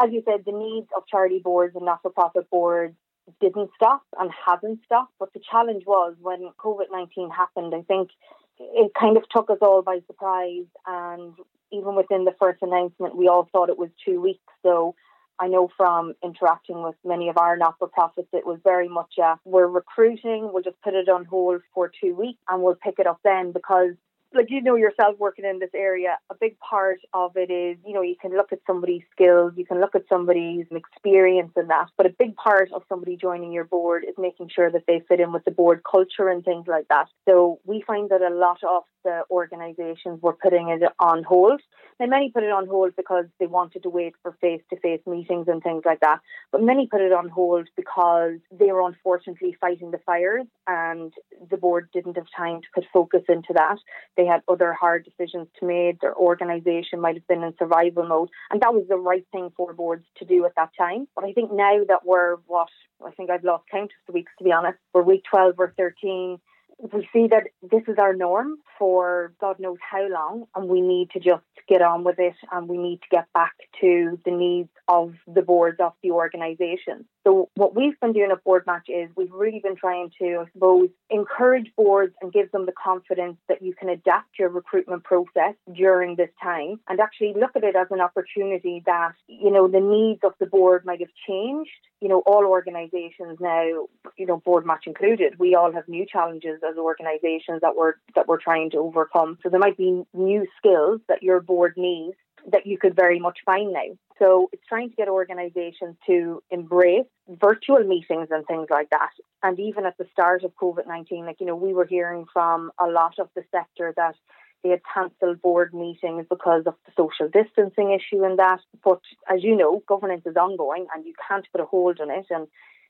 As 0.00 0.10
you 0.12 0.22
said, 0.24 0.44
the 0.44 0.52
needs 0.52 0.88
of 0.96 1.06
charity 1.06 1.38
boards 1.38 1.76
and 1.76 1.84
not 1.84 2.02
for 2.02 2.10
profit 2.10 2.50
boards 2.50 2.96
didn't 3.40 3.70
stop 3.76 4.02
and 4.18 4.30
haven't 4.46 4.80
stopped. 4.84 5.14
But 5.18 5.32
the 5.32 5.40
challenge 5.50 5.84
was 5.86 6.14
when 6.20 6.50
COVID 6.58 6.86
19 6.90 7.30
happened, 7.30 7.74
I 7.74 7.82
think 7.82 8.10
it 8.58 8.92
kind 8.98 9.16
of 9.16 9.24
took 9.28 9.50
us 9.50 9.58
all 9.60 9.82
by 9.82 10.00
surprise 10.06 10.66
and 10.86 11.34
even 11.76 11.94
within 11.94 12.24
the 12.24 12.34
first 12.38 12.62
announcement, 12.62 13.16
we 13.16 13.28
all 13.28 13.48
thought 13.52 13.68
it 13.68 13.78
was 13.78 13.90
two 14.04 14.20
weeks. 14.20 14.40
So 14.62 14.94
I 15.38 15.48
know 15.48 15.68
from 15.76 16.14
interacting 16.24 16.82
with 16.82 16.94
many 17.04 17.28
of 17.28 17.36
our 17.36 17.56
not 17.56 17.76
for 17.78 17.88
profits, 17.88 18.28
it 18.32 18.46
was 18.46 18.58
very 18.64 18.88
much 18.88 19.14
a 19.18 19.38
we're 19.44 19.66
recruiting, 19.66 20.50
we'll 20.52 20.62
just 20.62 20.80
put 20.82 20.94
it 20.94 21.08
on 21.08 21.24
hold 21.24 21.62
for 21.74 21.90
two 22.00 22.14
weeks 22.14 22.38
and 22.48 22.62
we'll 22.62 22.76
pick 22.76 22.98
it 22.98 23.06
up 23.06 23.20
then 23.22 23.52
because 23.52 23.94
like 24.36 24.50
you 24.50 24.62
know 24.62 24.76
yourself 24.76 25.16
working 25.18 25.44
in 25.44 25.58
this 25.58 25.70
area, 25.74 26.18
a 26.30 26.34
big 26.34 26.58
part 26.60 27.00
of 27.14 27.36
it 27.36 27.50
is, 27.50 27.78
you 27.86 27.94
know, 27.94 28.02
you 28.02 28.16
can 28.20 28.36
look 28.36 28.52
at 28.52 28.60
somebody's 28.66 29.02
skills, 29.12 29.52
you 29.56 29.66
can 29.66 29.80
look 29.80 29.94
at 29.94 30.04
somebody's 30.08 30.66
experience 30.70 31.52
and 31.56 31.70
that, 31.70 31.88
but 31.96 32.06
a 32.06 32.14
big 32.18 32.36
part 32.36 32.70
of 32.72 32.82
somebody 32.88 33.16
joining 33.16 33.52
your 33.52 33.64
board 33.64 34.04
is 34.08 34.14
making 34.18 34.48
sure 34.54 34.70
that 34.70 34.84
they 34.86 35.02
fit 35.08 35.20
in 35.20 35.32
with 35.32 35.44
the 35.44 35.50
board 35.50 35.82
culture 35.90 36.28
and 36.28 36.44
things 36.44 36.66
like 36.66 36.86
that. 36.88 37.08
So 37.28 37.60
we 37.64 37.82
find 37.86 38.10
that 38.10 38.22
a 38.22 38.34
lot 38.34 38.58
of 38.62 38.84
the 39.06 39.22
organisations 39.30 40.20
were 40.20 40.34
putting 40.34 40.68
it 40.68 40.82
on 40.98 41.22
hold. 41.22 41.62
Now, 41.98 42.06
many 42.06 42.30
put 42.30 42.42
it 42.42 42.50
on 42.50 42.66
hold 42.66 42.94
because 42.96 43.24
they 43.38 43.46
wanted 43.46 43.84
to 43.84 43.88
wait 43.88 44.14
for 44.22 44.36
face 44.40 44.60
to 44.70 44.80
face 44.80 45.00
meetings 45.06 45.46
and 45.48 45.62
things 45.62 45.82
like 45.86 46.00
that. 46.00 46.18
But 46.52 46.62
many 46.62 46.88
put 46.88 47.00
it 47.00 47.12
on 47.12 47.28
hold 47.28 47.68
because 47.76 48.38
they 48.50 48.72
were 48.72 48.86
unfortunately 48.86 49.56
fighting 49.60 49.92
the 49.92 50.00
fires 50.04 50.46
and 50.66 51.12
the 51.50 51.56
board 51.56 51.88
didn't 51.94 52.16
have 52.16 52.26
time 52.36 52.60
to 52.60 52.68
put 52.74 52.84
focus 52.92 53.22
into 53.28 53.52
that. 53.54 53.78
They 54.16 54.25
had 54.26 54.42
other 54.48 54.72
hard 54.72 55.04
decisions 55.04 55.48
to 55.58 55.66
make. 55.66 56.00
Their 56.00 56.14
organisation 56.14 57.00
might 57.00 57.14
have 57.14 57.26
been 57.26 57.42
in 57.42 57.54
survival 57.58 58.06
mode. 58.06 58.30
And 58.50 58.60
that 58.60 58.74
was 58.74 58.86
the 58.88 58.96
right 58.96 59.26
thing 59.32 59.50
for 59.56 59.72
boards 59.72 60.04
to 60.18 60.24
do 60.24 60.44
at 60.44 60.54
that 60.56 60.70
time. 60.78 61.08
But 61.14 61.24
I 61.24 61.32
think 61.32 61.52
now 61.52 61.84
that 61.88 62.04
we're 62.04 62.36
what 62.46 62.68
I 63.04 63.10
think 63.10 63.30
I've 63.30 63.44
lost 63.44 63.64
count 63.70 63.90
of 63.90 64.06
the 64.06 64.12
weeks 64.12 64.32
to 64.38 64.44
be 64.44 64.52
honest. 64.52 64.78
We're 64.92 65.02
week 65.02 65.22
12 65.30 65.54
or 65.58 65.74
13 65.76 66.38
we 66.78 67.08
see 67.12 67.28
that 67.28 67.44
this 67.62 67.82
is 67.88 67.96
our 67.98 68.14
norm 68.14 68.58
for 68.78 69.32
God 69.40 69.58
knows 69.58 69.78
how 69.80 70.06
long, 70.08 70.44
and 70.54 70.68
we 70.68 70.80
need 70.80 71.10
to 71.12 71.20
just 71.20 71.42
get 71.68 71.82
on 71.82 72.04
with 72.04 72.18
it 72.18 72.34
and 72.52 72.68
we 72.68 72.76
need 72.76 73.00
to 73.02 73.08
get 73.10 73.32
back 73.32 73.54
to 73.80 74.18
the 74.24 74.30
needs 74.30 74.68
of 74.88 75.14
the 75.26 75.42
boards 75.42 75.78
of 75.80 75.92
the 76.02 76.10
organisation. 76.10 77.06
So, 77.26 77.50
what 77.56 77.74
we've 77.74 77.98
been 77.98 78.12
doing 78.12 78.30
at 78.30 78.44
Board 78.44 78.62
Match 78.68 78.86
is 78.88 79.10
we've 79.16 79.32
really 79.32 79.58
been 79.58 79.74
trying 79.74 80.12
to, 80.20 80.44
I 80.46 80.52
suppose, 80.52 80.90
encourage 81.10 81.72
boards 81.76 82.14
and 82.22 82.32
give 82.32 82.52
them 82.52 82.66
the 82.66 82.72
confidence 82.72 83.36
that 83.48 83.62
you 83.62 83.74
can 83.74 83.88
adapt 83.88 84.38
your 84.38 84.48
recruitment 84.48 85.02
process 85.02 85.54
during 85.74 86.14
this 86.14 86.30
time 86.40 86.78
and 86.88 87.00
actually 87.00 87.34
look 87.36 87.56
at 87.56 87.64
it 87.64 87.74
as 87.74 87.88
an 87.90 88.00
opportunity 88.00 88.80
that, 88.86 89.14
you 89.26 89.50
know, 89.50 89.66
the 89.66 89.80
needs 89.80 90.20
of 90.22 90.34
the 90.38 90.46
board 90.46 90.86
might 90.86 91.00
have 91.00 91.08
changed. 91.26 91.70
You 92.00 92.08
know, 92.08 92.22
all 92.26 92.44
organisations 92.44 93.38
now, 93.40 93.88
you 94.16 94.26
know, 94.26 94.36
Board 94.36 94.64
Match 94.64 94.84
included, 94.86 95.36
we 95.40 95.56
all 95.56 95.72
have 95.72 95.88
new 95.88 96.06
challenges 96.06 96.60
as 96.62 96.76
organisations 96.76 97.60
that 97.62 97.74
we're 97.74 97.94
that 98.14 98.28
we're 98.28 98.40
trying 98.40 98.70
to 98.70 98.76
overcome. 98.76 99.38
So 99.42 99.48
there 99.48 99.58
might 99.58 99.76
be 99.76 100.04
new 100.14 100.46
skills 100.58 101.00
that 101.08 101.24
your 101.24 101.40
board 101.40 101.74
needs 101.76 102.14
that 102.50 102.66
you 102.66 102.78
could 102.78 102.94
very 102.94 103.18
much 103.18 103.38
find 103.44 103.72
now. 103.72 103.96
So 104.18 104.48
it's 104.52 104.66
trying 104.68 104.90
to 104.90 104.96
get 104.96 105.08
organisations 105.08 105.96
to 106.06 106.42
embrace 106.50 107.06
virtual 107.28 107.84
meetings 107.84 108.28
and 108.30 108.46
things 108.46 108.68
like 108.70 108.88
that. 108.90 109.10
And 109.42 109.58
even 109.60 109.84
at 109.84 109.98
the 109.98 110.06
start 110.12 110.44
of 110.44 110.54
COVID 110.54 110.86
19, 110.86 111.26
like, 111.26 111.40
you 111.40 111.46
know, 111.46 111.56
we 111.56 111.74
were 111.74 111.86
hearing 111.86 112.24
from 112.32 112.70
a 112.80 112.86
lot 112.86 113.18
of 113.18 113.28
the 113.34 113.42
sector 113.50 113.92
that 113.96 114.14
they 114.62 114.70
had 114.70 114.80
cancelled 114.92 115.42
board 115.42 115.74
meetings 115.74 116.26
because 116.30 116.62
of 116.66 116.74
the 116.86 116.92
social 116.96 117.28
distancing 117.28 117.92
issue 117.92 118.24
and 118.24 118.38
that. 118.38 118.60
But 118.82 119.00
as 119.28 119.42
you 119.42 119.56
know, 119.56 119.82
governance 119.86 120.22
is 120.24 120.36
ongoing 120.36 120.86
and 120.94 121.04
you 121.04 121.12
can't 121.28 121.46
put 121.52 121.60
a 121.60 121.66
hold 121.66 122.00
on 122.00 122.10
it. 122.10 122.26
And 122.30 122.46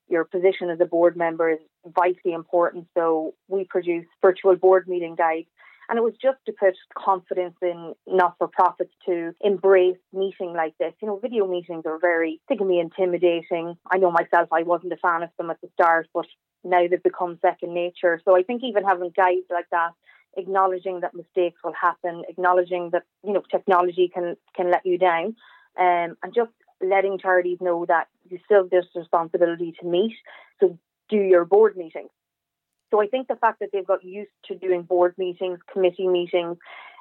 your 0.09 0.25
position 0.25 0.71
as 0.71 0.81
a 0.81 0.85
board 0.85 1.17
member 1.17 1.51
is 1.51 1.59
vitally 1.85 2.35
important. 2.35 2.87
So 2.95 3.35
we 3.49 3.65
produce 3.65 4.07
virtual 4.23 4.55
board 4.55 4.87
meeting 4.87 5.17
guides 5.17 5.49
And 5.89 5.99
it 5.99 6.03
was 6.03 6.15
just 6.21 6.39
to 6.47 6.53
put 6.53 6.75
confidence 6.97 7.55
in 7.63 7.95
not 8.07 8.37
for 8.39 8.49
profits 8.49 8.93
to 9.07 9.35
embrace 9.41 9.99
meeting 10.13 10.53
like 10.53 10.75
this. 10.79 10.93
You 11.01 11.09
know, 11.09 11.19
video 11.19 11.47
meetings 11.47 11.85
are 11.87 11.99
very, 11.99 12.41
they 12.49 12.57
can 12.57 12.69
be 12.69 12.81
intimidating. 12.81 13.77
I 13.91 13.99
know 13.99 14.11
myself, 14.11 14.49
I 14.53 14.63
wasn't 14.63 14.93
a 14.93 14.97
fan 14.97 15.23
of 15.23 15.31
them 15.39 15.51
at 15.51 15.61
the 15.61 15.69
start, 15.75 16.09
but 16.13 16.27
now 16.65 16.87
they've 16.89 17.03
become 17.03 17.39
second 17.41 17.73
nature. 17.73 18.21
So 18.25 18.37
I 18.37 18.43
think 18.43 18.63
even 18.65 18.85
having 18.85 19.13
guides 19.17 19.47
like 19.51 19.71
that 19.71 19.93
acknowledging 20.37 21.01
that 21.01 21.15
mistakes 21.15 21.59
will 21.65 21.73
happen, 21.73 22.23
acknowledging 22.29 22.91
that 22.93 23.05
you 23.25 23.33
know 23.33 23.43
technology 23.51 24.11
can 24.13 24.37
can 24.55 24.71
let 24.71 24.85
you 24.85 24.99
down, 24.99 25.37
um, 25.79 26.17
and 26.23 26.35
just 26.35 26.51
letting 26.81 27.19
charities 27.19 27.59
know 27.61 27.85
that 27.87 28.09
you 28.29 28.39
still 28.45 28.63
have 28.63 28.71
this 28.71 28.87
responsibility 28.95 29.75
to 29.81 29.87
meet. 29.87 30.15
So 30.61 30.79
do 31.09 31.17
your 31.17 31.45
board 31.45 31.77
meetings. 31.77 32.11
So 32.97 33.03
I 33.03 33.09
think 33.09 33.29
the 33.29 33.37
fact 33.37 33.61
that 33.61 33.69
they've 33.75 33.87
got 33.87 34.03
used 34.03 34.31
to 34.47 34.55
doing 34.55 34.81
board 34.81 35.15
meetings, 35.19 35.59
committee 35.71 36.09
meetings 36.09 36.57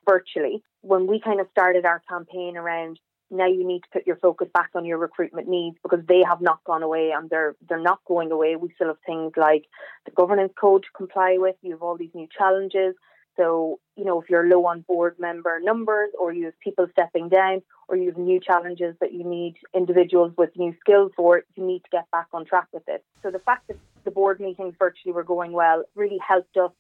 virtually, 0.06 0.62
when 0.82 1.08
we 1.08 1.22
kind 1.22 1.40
of 1.40 1.48
started 1.52 1.86
our 1.86 2.02
campaign 2.10 2.58
around 2.58 3.00
now 3.32 3.48
you 3.48 3.66
need 3.66 3.80
to 3.80 3.88
put 3.92 4.06
your 4.06 4.18
focus 4.18 4.50
back 4.54 4.72
on 4.76 4.86
your 4.86 4.98
recruitment 4.98 5.48
needs 5.48 5.78
because 5.82 6.06
they 6.06 6.22
have 6.28 6.42
not 6.42 6.64
gone 6.66 6.84
away 6.84 7.12
and 7.16 7.30
they're 7.30 7.56
they're 7.68 7.80
not 7.82 8.00
going 8.06 8.32
away. 8.32 8.58
We 8.58 8.74
still 8.76 8.90
have 8.90 8.98
things 9.06 9.32
like 9.38 9.66
the 10.06 10.12
governance 10.12 10.52
code 10.60 10.84
to 10.84 10.90
comply 10.96 11.38
with. 11.40 11.56
You 11.62 11.72
have 11.72 11.82
all 11.82 11.98
these 11.98 12.14
new 12.14 12.28
challenges. 12.38 12.94
So, 13.38 13.80
you 13.96 14.06
know, 14.06 14.22
if 14.22 14.30
you're 14.30 14.48
low 14.48 14.66
on 14.66 14.82
board 14.82 15.16
member 15.18 15.60
numbers 15.62 16.10
or 16.20 16.34
you 16.34 16.46
have 16.46 16.60
people 16.60 16.88
stepping 16.92 17.30
down 17.30 17.62
or 17.88 17.96
you 17.96 18.08
have 18.08 18.18
new 18.18 18.40
challenges 18.40 18.96
that 19.00 19.14
you 19.14 19.24
need 19.24 19.56
individuals 19.74 20.34
with 20.38 20.50
new 20.58 20.76
skills 20.82 21.14
for, 21.16 21.44
you 21.56 21.66
need 21.66 21.84
to 21.86 21.90
get 21.90 22.12
back 22.12 22.28
on 22.34 22.46
track 22.46 22.68
with 22.74 22.84
it. 22.88 23.04
So 23.24 23.32
the 23.32 23.40
fact 23.40 23.68
that 23.70 23.78
the 24.06 24.12
board 24.12 24.40
meetings 24.40 24.76
virtually 24.80 25.14
were 25.14 25.24
going 25.24 25.52
well 25.52 25.84
really 25.96 26.20
helped 26.26 26.56
us 26.58 26.72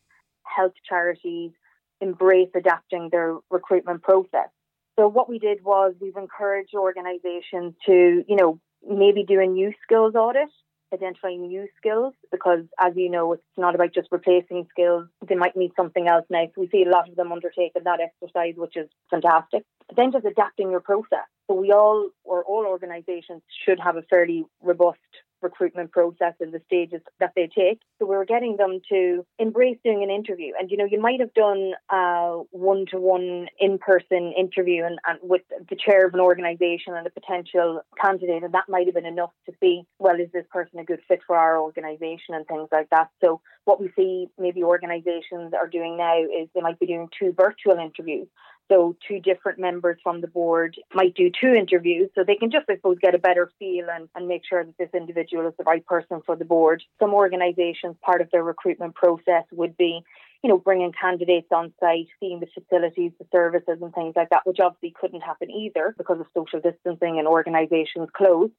help 0.43 0.73
charities 0.87 1.51
embrace 2.01 2.49
adapting 2.55 3.09
their 3.11 3.35
recruitment 3.49 4.01
process. 4.01 4.49
So 4.97 5.07
what 5.07 5.29
we 5.29 5.39
did 5.39 5.63
was 5.63 5.93
we've 5.99 6.15
encouraged 6.15 6.73
organizations 6.73 7.73
to, 7.85 8.23
you 8.27 8.35
know, 8.35 8.59
maybe 8.87 9.23
do 9.23 9.41
a 9.41 9.45
new 9.45 9.73
skills 9.83 10.15
audit 10.15 10.49
identifying 10.93 11.47
new 11.47 11.67
skills 11.77 12.13
because, 12.31 12.63
as 12.79 12.93
you 12.95 13.09
know, 13.09 13.33
it's 13.33 13.43
not 13.57 13.75
about 13.75 13.93
just 13.93 14.07
replacing 14.11 14.67
skills. 14.69 15.07
They 15.27 15.35
might 15.35 15.55
need 15.55 15.71
something 15.75 16.07
else 16.07 16.25
now. 16.29 16.45
So 16.47 16.61
we 16.61 16.69
see 16.69 16.83
a 16.83 16.89
lot 16.89 17.09
of 17.09 17.15
them 17.15 17.31
undertaking 17.31 17.83
that 17.83 17.99
exercise, 17.99 18.53
which 18.55 18.75
is 18.75 18.89
fantastic. 19.09 19.63
But 19.87 19.97
then 19.97 20.11
just 20.11 20.25
adapting 20.25 20.71
your 20.71 20.79
process. 20.79 21.27
So 21.47 21.55
we 21.55 21.71
all, 21.71 22.09
or 22.23 22.43
all 22.43 22.65
organisations, 22.65 23.41
should 23.65 23.79
have 23.79 23.97
a 23.97 24.03
fairly 24.03 24.45
robust 24.61 24.99
recruitment 25.41 25.91
process 25.91 26.33
and 26.39 26.53
the 26.53 26.61
stages 26.65 27.01
that 27.19 27.33
they 27.35 27.47
take. 27.47 27.79
So 27.99 28.05
we 28.05 28.15
were 28.15 28.25
getting 28.25 28.57
them 28.57 28.79
to 28.89 29.25
embrace 29.39 29.77
doing 29.83 30.03
an 30.03 30.09
interview. 30.09 30.53
And, 30.59 30.71
you 30.71 30.77
know, 30.77 30.85
you 30.85 30.99
might 30.99 31.19
have 31.19 31.33
done 31.33 31.73
a 31.91 32.41
one 32.51 32.85
to 32.91 32.99
one 32.99 33.47
in 33.59 33.77
person 33.77 34.33
interview 34.37 34.83
and, 34.83 34.99
and 35.07 35.19
with 35.21 35.41
the 35.69 35.75
chair 35.75 36.05
of 36.07 36.13
an 36.13 36.19
organisation 36.19 36.95
and 36.95 37.05
a 37.05 37.09
potential 37.09 37.81
candidate, 38.01 38.43
and 38.43 38.53
that 38.53 38.69
might 38.69 38.87
have 38.87 38.95
been 38.95 39.05
enough 39.05 39.31
to 39.45 39.53
see, 39.61 39.83
well, 39.99 40.19
is 40.19 40.29
this 40.33 40.45
person 40.51 40.79
a 40.79 40.83
good 40.83 41.01
fit 41.07 41.19
for 41.25 41.35
our 41.35 41.59
organisation 41.59 42.35
and 42.35 42.47
things 42.47 42.69
like 42.71 42.89
that. 42.89 43.09
So 43.23 43.41
what 43.65 43.79
we 43.79 43.91
see 43.95 44.27
maybe 44.37 44.63
organisations 44.63 45.53
are 45.53 45.67
doing 45.67 45.97
now 45.97 46.21
is 46.21 46.49
they 46.53 46.61
might 46.61 46.79
be 46.79 46.85
doing 46.87 47.09
two 47.17 47.33
virtual 47.35 47.77
interviews. 47.77 48.27
So 48.71 48.95
two 49.07 49.19
different 49.19 49.59
members 49.59 49.99
from 50.01 50.21
the 50.21 50.27
board 50.27 50.75
might 50.93 51.13
do 51.13 51.29
two 51.29 51.53
interviews 51.53 52.09
so 52.15 52.23
they 52.23 52.35
can 52.35 52.49
just, 52.49 52.65
I 52.69 52.75
suppose, 52.75 52.97
get 52.99 53.13
a 53.13 53.19
better 53.19 53.51
feel 53.59 53.85
and, 53.91 54.09
and 54.15 54.27
make 54.27 54.41
sure 54.47 54.63
that 54.63 54.77
this 54.77 54.89
individual 54.93 55.47
is 55.47 55.53
the 55.57 55.63
right 55.65 55.85
person 55.85 56.21
for 56.25 56.35
the 56.35 56.45
board. 56.45 56.83
Some 56.99 57.13
organisations, 57.13 57.95
part 58.01 58.21
of 58.21 58.31
their 58.31 58.43
recruitment 58.43 58.95
process 58.95 59.43
would 59.51 59.77
be 59.77 60.01
you 60.45 60.49
know, 60.49 60.59
bringing 60.59 60.91
candidates 60.91 61.47
on 61.51 61.73
site, 61.79 62.05
seeing 62.19 62.39
the 62.39 62.45
facilities, 62.45 63.11
the 63.17 63.25
services, 63.31 63.79
and 63.81 63.91
things 63.95 64.13
like 64.15 64.29
that, 64.29 64.41
which 64.45 64.59
obviously 64.63 64.93
couldn't 65.01 65.21
happen 65.21 65.49
either 65.49 65.95
because 65.97 66.19
of 66.19 66.27
social 66.35 66.59
distancing 66.59 67.17
and 67.17 67.27
organisations 67.27 68.09
closed. 68.15 68.53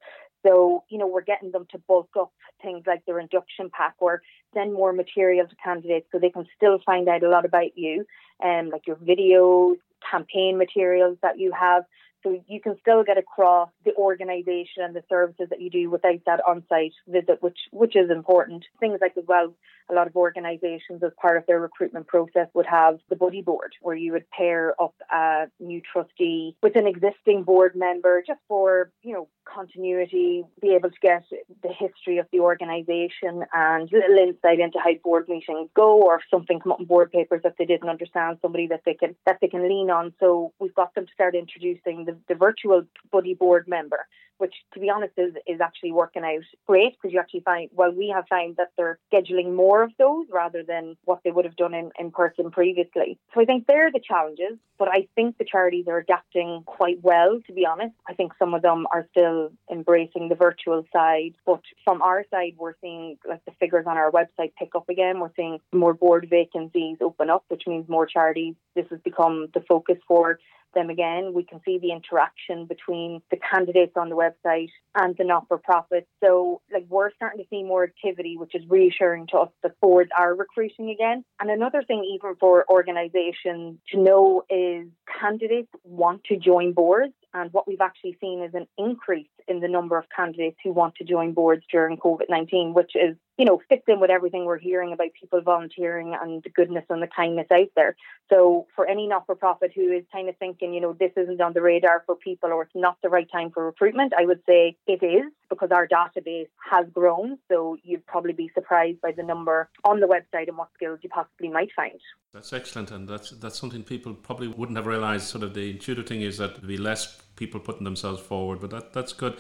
So, 0.45 0.83
you 0.89 0.99
know, 0.99 1.07
we're 1.07 1.23
getting 1.23 1.53
them 1.53 1.65
to 1.71 1.79
bulk 1.87 2.09
up 2.19 2.33
things 2.61 2.83
like 2.89 3.05
their 3.07 3.21
induction 3.21 3.71
pack 3.71 3.95
or 4.01 4.21
send 4.53 4.73
more 4.73 4.93
material 4.93 5.47
to 5.47 5.55
candidates 5.63 6.09
so 6.11 6.19
they 6.19 6.31
can 6.31 6.47
still 6.57 6.81
find 6.85 7.09
out 7.09 7.23
a 7.23 7.29
lot 7.29 7.45
about 7.45 7.79
you, 7.79 8.05
and 8.41 8.67
um, 8.67 8.73
like 8.73 8.89
your 8.89 8.97
videos, 8.97 9.77
campaign 10.11 10.59
materials 10.59 11.19
that 11.23 11.39
you 11.39 11.53
have. 11.53 11.85
So 12.27 12.43
you 12.49 12.61
can 12.61 12.77
still 12.81 13.05
get 13.05 13.19
across 13.19 13.69
the 13.85 13.95
organisation 13.95 14.83
and 14.83 14.97
the 14.97 15.05
services 15.09 15.47
that 15.51 15.61
you 15.61 15.71
do 15.71 15.89
without 15.89 16.19
that 16.27 16.41
on-site 16.45 16.95
visit, 17.07 17.41
which 17.41 17.59
which 17.71 17.95
is 17.95 18.11
important. 18.11 18.65
Things 18.81 18.99
like 19.01 19.17
as 19.17 19.23
well, 19.29 19.55
a 19.89 19.95
lot 19.95 20.09
of 20.09 20.17
organisations 20.17 21.05
as 21.05 21.13
part 21.23 21.37
of 21.37 21.47
their 21.47 21.61
recruitment 21.61 22.09
process 22.09 22.49
would 22.53 22.67
have 22.67 22.99
the 23.09 23.15
buddy 23.15 23.43
board, 23.43 23.75
where 23.81 23.95
you 23.95 24.11
would 24.11 24.29
pair 24.31 24.75
up 24.83 24.95
a 25.13 25.45
new 25.61 25.81
trustee 25.81 26.57
with 26.65 26.75
an 26.75 26.89
existing 26.89 27.45
board 27.45 27.77
member, 27.77 28.25
just 28.27 28.41
for 28.49 28.91
you 29.03 29.13
know 29.13 29.29
continuity, 29.45 30.43
be 30.61 30.75
able 30.75 30.91
to 30.91 31.01
get 31.01 31.23
the 31.63 31.73
history 31.73 32.19
of 32.19 32.27
the 32.33 32.41
organisation 32.41 33.45
and 33.53 33.89
little 33.93 34.19
insight 34.19 34.59
into 34.59 34.81
how 34.83 34.93
board 35.05 35.29
meetings 35.29 35.71
go, 35.77 36.03
or 36.03 36.17
if 36.17 36.23
something 36.29 36.59
come 36.59 36.73
up 36.73 36.81
in 36.81 36.87
board 36.87 37.13
papers 37.13 37.43
that 37.45 37.55
they 37.57 37.65
didn't 37.65 37.89
understand, 37.89 38.39
somebody 38.43 38.67
that 38.67 38.83
they 38.85 38.95
can 38.95 39.15
that 39.27 39.39
they 39.41 39.47
can 39.47 39.69
lean 39.69 39.91
on. 39.91 40.13
So 40.19 40.53
we've 40.59 40.75
got 40.75 40.93
them 40.97 41.07
to 41.07 41.13
start 41.13 41.37
introducing 41.37 42.05
the, 42.05 42.16
the 42.29 42.35
virtual 42.35 42.85
buddy 43.13 43.35
board 43.35 43.67
member 43.69 44.07
which 44.39 44.55
to 44.75 44.81
be 44.81 44.91
honest 44.91 45.13
is, 45.17 45.35
is 45.47 45.61
actually 45.61 45.93
working 45.93 46.23
out 46.25 46.45
great 46.67 46.95
because 46.95 47.13
you 47.13 47.21
actually 47.21 47.41
find, 47.41 47.71
well, 47.73 47.93
we 47.93 48.13
have 48.15 48.27
found 48.29 48.57
that 48.57 48.71
they're 48.77 48.99
scheduling 49.13 49.55
more 49.55 49.83
of 49.83 49.93
those 49.99 50.27
rather 50.33 50.63
than 50.63 50.97
what 51.05 51.21
they 51.25 51.31
would 51.31 51.45
have 51.45 51.57
done 51.57 51.75
in, 51.75 51.91
in 51.99 52.11
person 52.11 52.51
previously. 52.51 53.19
So 53.35 53.41
I 53.41 53.45
think 53.45 53.67
they're 53.67 53.93
the 53.93 54.01
challenges, 54.01 54.59
but 54.79 54.89
I 54.89 55.09
think 55.15 55.39
the 55.39 55.45
charities 55.45 55.87
are 55.89 55.99
adapting 55.99 56.63
quite 56.67 57.03
well, 57.03 57.41
to 57.47 57.53
be 57.53 57.67
honest. 57.67 57.95
I 58.09 58.15
think 58.15 58.33
some 58.39 58.55
of 58.55 58.63
them 58.63 58.87
are 58.93 59.07
still 59.11 59.51
embracing 59.71 60.29
the 60.29 60.35
virtual 60.35 60.85
side, 60.93 61.35
but 61.45 61.61
from 61.85 62.03
our 62.03 62.25
side, 62.31 62.55
we're 62.59 62.75
seeing 62.81 63.19
like 63.29 63.45
the 63.45 63.53
figures 63.59 63.87
on 63.87 63.97
our 63.97 64.11
website 64.11 64.53
pick 64.59 64.75
up 64.75 64.89
again. 64.89 65.21
We're 65.21 65.35
seeing 65.37 65.59
more 65.73 65.95
board 65.95 66.27
vacancies 66.29 66.99
open 67.01 67.31
up, 67.31 67.45
which 67.49 67.63
means 67.67 67.89
more 67.89 68.07
charities. 68.07 68.55
This 68.75 68.87
has 68.91 69.01
become 69.01 69.49
the 69.55 69.61
focus 69.61 69.99
for 70.07 70.39
them 70.77 70.91
again. 70.91 71.33
We 71.35 71.43
can 71.43 71.61
see 71.65 71.79
the 71.79 71.91
interaction 71.91 72.67
between 72.67 73.23
the 73.31 73.39
candidates 73.39 73.95
on 73.97 74.09
the 74.09 74.17
website 74.27 74.71
and 74.95 75.15
the 75.19 75.25
not 75.25 75.47
for 75.49 75.59
profit. 75.59 76.07
So, 76.23 76.61
like, 76.73 76.87
we're 76.89 77.11
starting 77.15 77.41
to 77.43 77.49
see 77.49 77.63
more 77.63 77.85
activity, 77.85 78.37
which 78.39 78.55
is 78.55 78.63
reassuring 78.69 79.29
to 79.29 79.39
us 79.39 79.51
that 79.63 79.79
boards 79.81 80.11
are 80.17 80.35
recruiting 80.35 80.91
again. 80.91 81.25
And 81.41 81.51
another 81.51 81.83
thing, 81.83 82.05
even 82.15 82.37
for 82.41 82.65
organisations 82.71 83.79
to 83.93 84.01
know, 84.01 84.45
is 84.49 84.87
candidates 85.21 85.71
want 85.85 86.25
to 86.25 86.37
join 86.37 86.73
boards. 86.73 87.15
And 87.35 87.53
what 87.53 87.69
we've 87.69 87.81
actually 87.81 88.17
seen 88.21 88.43
is 88.43 88.55
an 88.55 88.67
increase 88.79 89.29
in 89.49 89.61
the 89.61 89.69
number 89.69 89.99
of 89.99 90.05
candidates 90.15 90.57
who 90.65 90.73
want 90.73 90.95
to 90.97 91.05
join 91.05 91.33
boards 91.33 91.65
during 91.71 91.99
COVID 91.99 92.29
19, 92.29 92.75
which 92.75 92.93
is 92.95 93.17
you 93.37 93.45
know, 93.45 93.61
fits 93.69 93.85
in 93.87 94.01
with 94.01 94.11
everything 94.11 94.45
we're 94.45 94.59
hearing 94.59 94.93
about 94.93 95.13
people 95.19 95.41
volunteering 95.41 96.17
and 96.21 96.43
the 96.43 96.51
goodness 96.51 96.85
and 96.89 97.03
the 97.03 97.07
kindness 97.07 97.47
out 97.53 97.69
there. 97.77 97.97
So 98.31 98.67
for 98.75 98.87
any 98.87 99.07
not 99.07 99.27
for 99.27 99.35
profit 99.35 99.73
who 99.75 99.93
is 99.93 100.05
kind 100.11 100.29
of 100.29 100.37
thinking, 100.39 100.73
you 100.73 100.81
know, 100.81 100.95
this 100.95 101.13
isn't 101.17 101.41
on 101.41 101.53
the 101.53 101.63
radar 101.63 102.03
for 102.07 102.17
people 102.17 102.51
or 102.51 102.63
it's 102.63 102.75
not 102.75 102.97
the 103.03 103.09
right 103.09 103.31
time 103.31 103.51
for 103.51 103.67
recruitment, 103.67 104.13
I 104.19 104.25
would 104.25 104.41
say 104.47 104.77
it 104.87 105.03
is 105.03 105.33
because 105.51 105.71
our 105.71 105.87
database 105.87 106.49
has 106.71 106.87
grown. 106.93 107.39
So 107.49 107.77
you'd 107.83 108.07
probably 108.07 108.33
be 108.33 108.51
surprised 108.55 109.01
by 109.01 109.13
the 109.13 109.23
number 109.23 109.69
on 109.85 110.01
the 110.01 110.07
website 110.07 110.49
and 110.49 110.57
what 110.57 110.69
skills 110.75 111.01
you 111.03 111.11
possibly 111.11 111.49
might 111.49 111.71
find. 111.75 112.01
That's 112.33 112.53
excellent, 112.53 112.91
and 112.91 113.09
that's 113.09 113.31
that's 113.31 113.59
something 113.59 113.83
people 113.83 114.13
probably 114.13 114.49
wouldn't 114.49 114.77
have 114.77 114.87
realised. 114.87 115.27
Sort 115.27 115.43
of 115.43 115.55
the 115.55 115.71
intuitive 115.71 116.07
thing 116.07 116.21
is 116.21 116.37
that 116.37 116.55
there'd 116.55 116.67
be 116.67 116.77
less 116.77 117.19
people 117.37 117.61
putting 117.61 117.85
themselves 117.85 118.21
forward, 118.21 118.61
but 118.61 118.71
that 118.71 118.93
that's 118.93 119.13
good. 119.13 119.35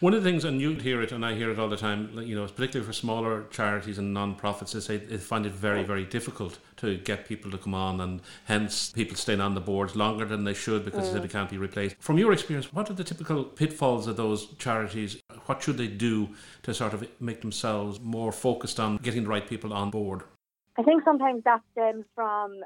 One 0.00 0.14
of 0.14 0.22
the 0.22 0.30
things, 0.30 0.44
and 0.44 0.60
you 0.60 0.74
hear 0.74 1.02
it, 1.02 1.12
and 1.12 1.24
I 1.24 1.34
hear 1.34 1.50
it 1.50 1.58
all 1.58 1.68
the 1.68 1.76
time. 1.76 2.10
You 2.18 2.36
know, 2.36 2.46
particularly 2.46 2.86
for 2.86 2.92
smaller 2.92 3.44
charities 3.50 3.98
and 3.98 4.14
non-profits, 4.14 4.72
they 4.72 4.80
say 4.80 4.96
they 4.98 5.16
find 5.16 5.46
it 5.46 5.52
very 5.52 5.82
very 5.82 6.04
difficult 6.04 6.58
to 6.76 6.96
get 6.98 7.26
people 7.26 7.50
to 7.50 7.58
come 7.58 7.74
on, 7.74 8.00
and 8.00 8.20
hence 8.44 8.90
people 8.90 9.16
staying 9.16 9.40
on 9.40 9.54
the 9.54 9.60
boards 9.60 9.96
longer 9.96 10.24
than 10.24 10.44
they 10.44 10.54
should 10.54 10.84
because 10.84 11.08
mm. 11.08 11.20
they 11.20 11.28
can't 11.28 11.50
be 11.50 11.58
replaced. 11.58 11.96
From 11.98 12.18
your 12.18 12.32
experience, 12.32 12.72
what 12.72 12.90
are 12.90 12.94
the 12.94 13.04
typical 13.04 13.44
pitfalls 13.44 14.06
of 14.06 14.16
those 14.16 14.46
charities? 14.58 15.20
What 15.46 15.62
should 15.62 15.78
they 15.78 15.88
do 15.88 16.28
to 16.62 16.74
sort 16.74 16.94
of 16.94 17.06
make 17.20 17.40
themselves 17.40 18.00
more 18.00 18.32
focused 18.32 18.78
on 18.78 18.98
getting 18.98 19.24
the 19.24 19.30
right 19.30 19.48
people 19.48 19.72
on 19.72 19.90
board? 19.90 20.22
I 20.78 20.82
think 20.84 21.02
sometimes 21.04 21.42
that 21.44 21.60
stems 21.72 22.04
from 22.14 22.60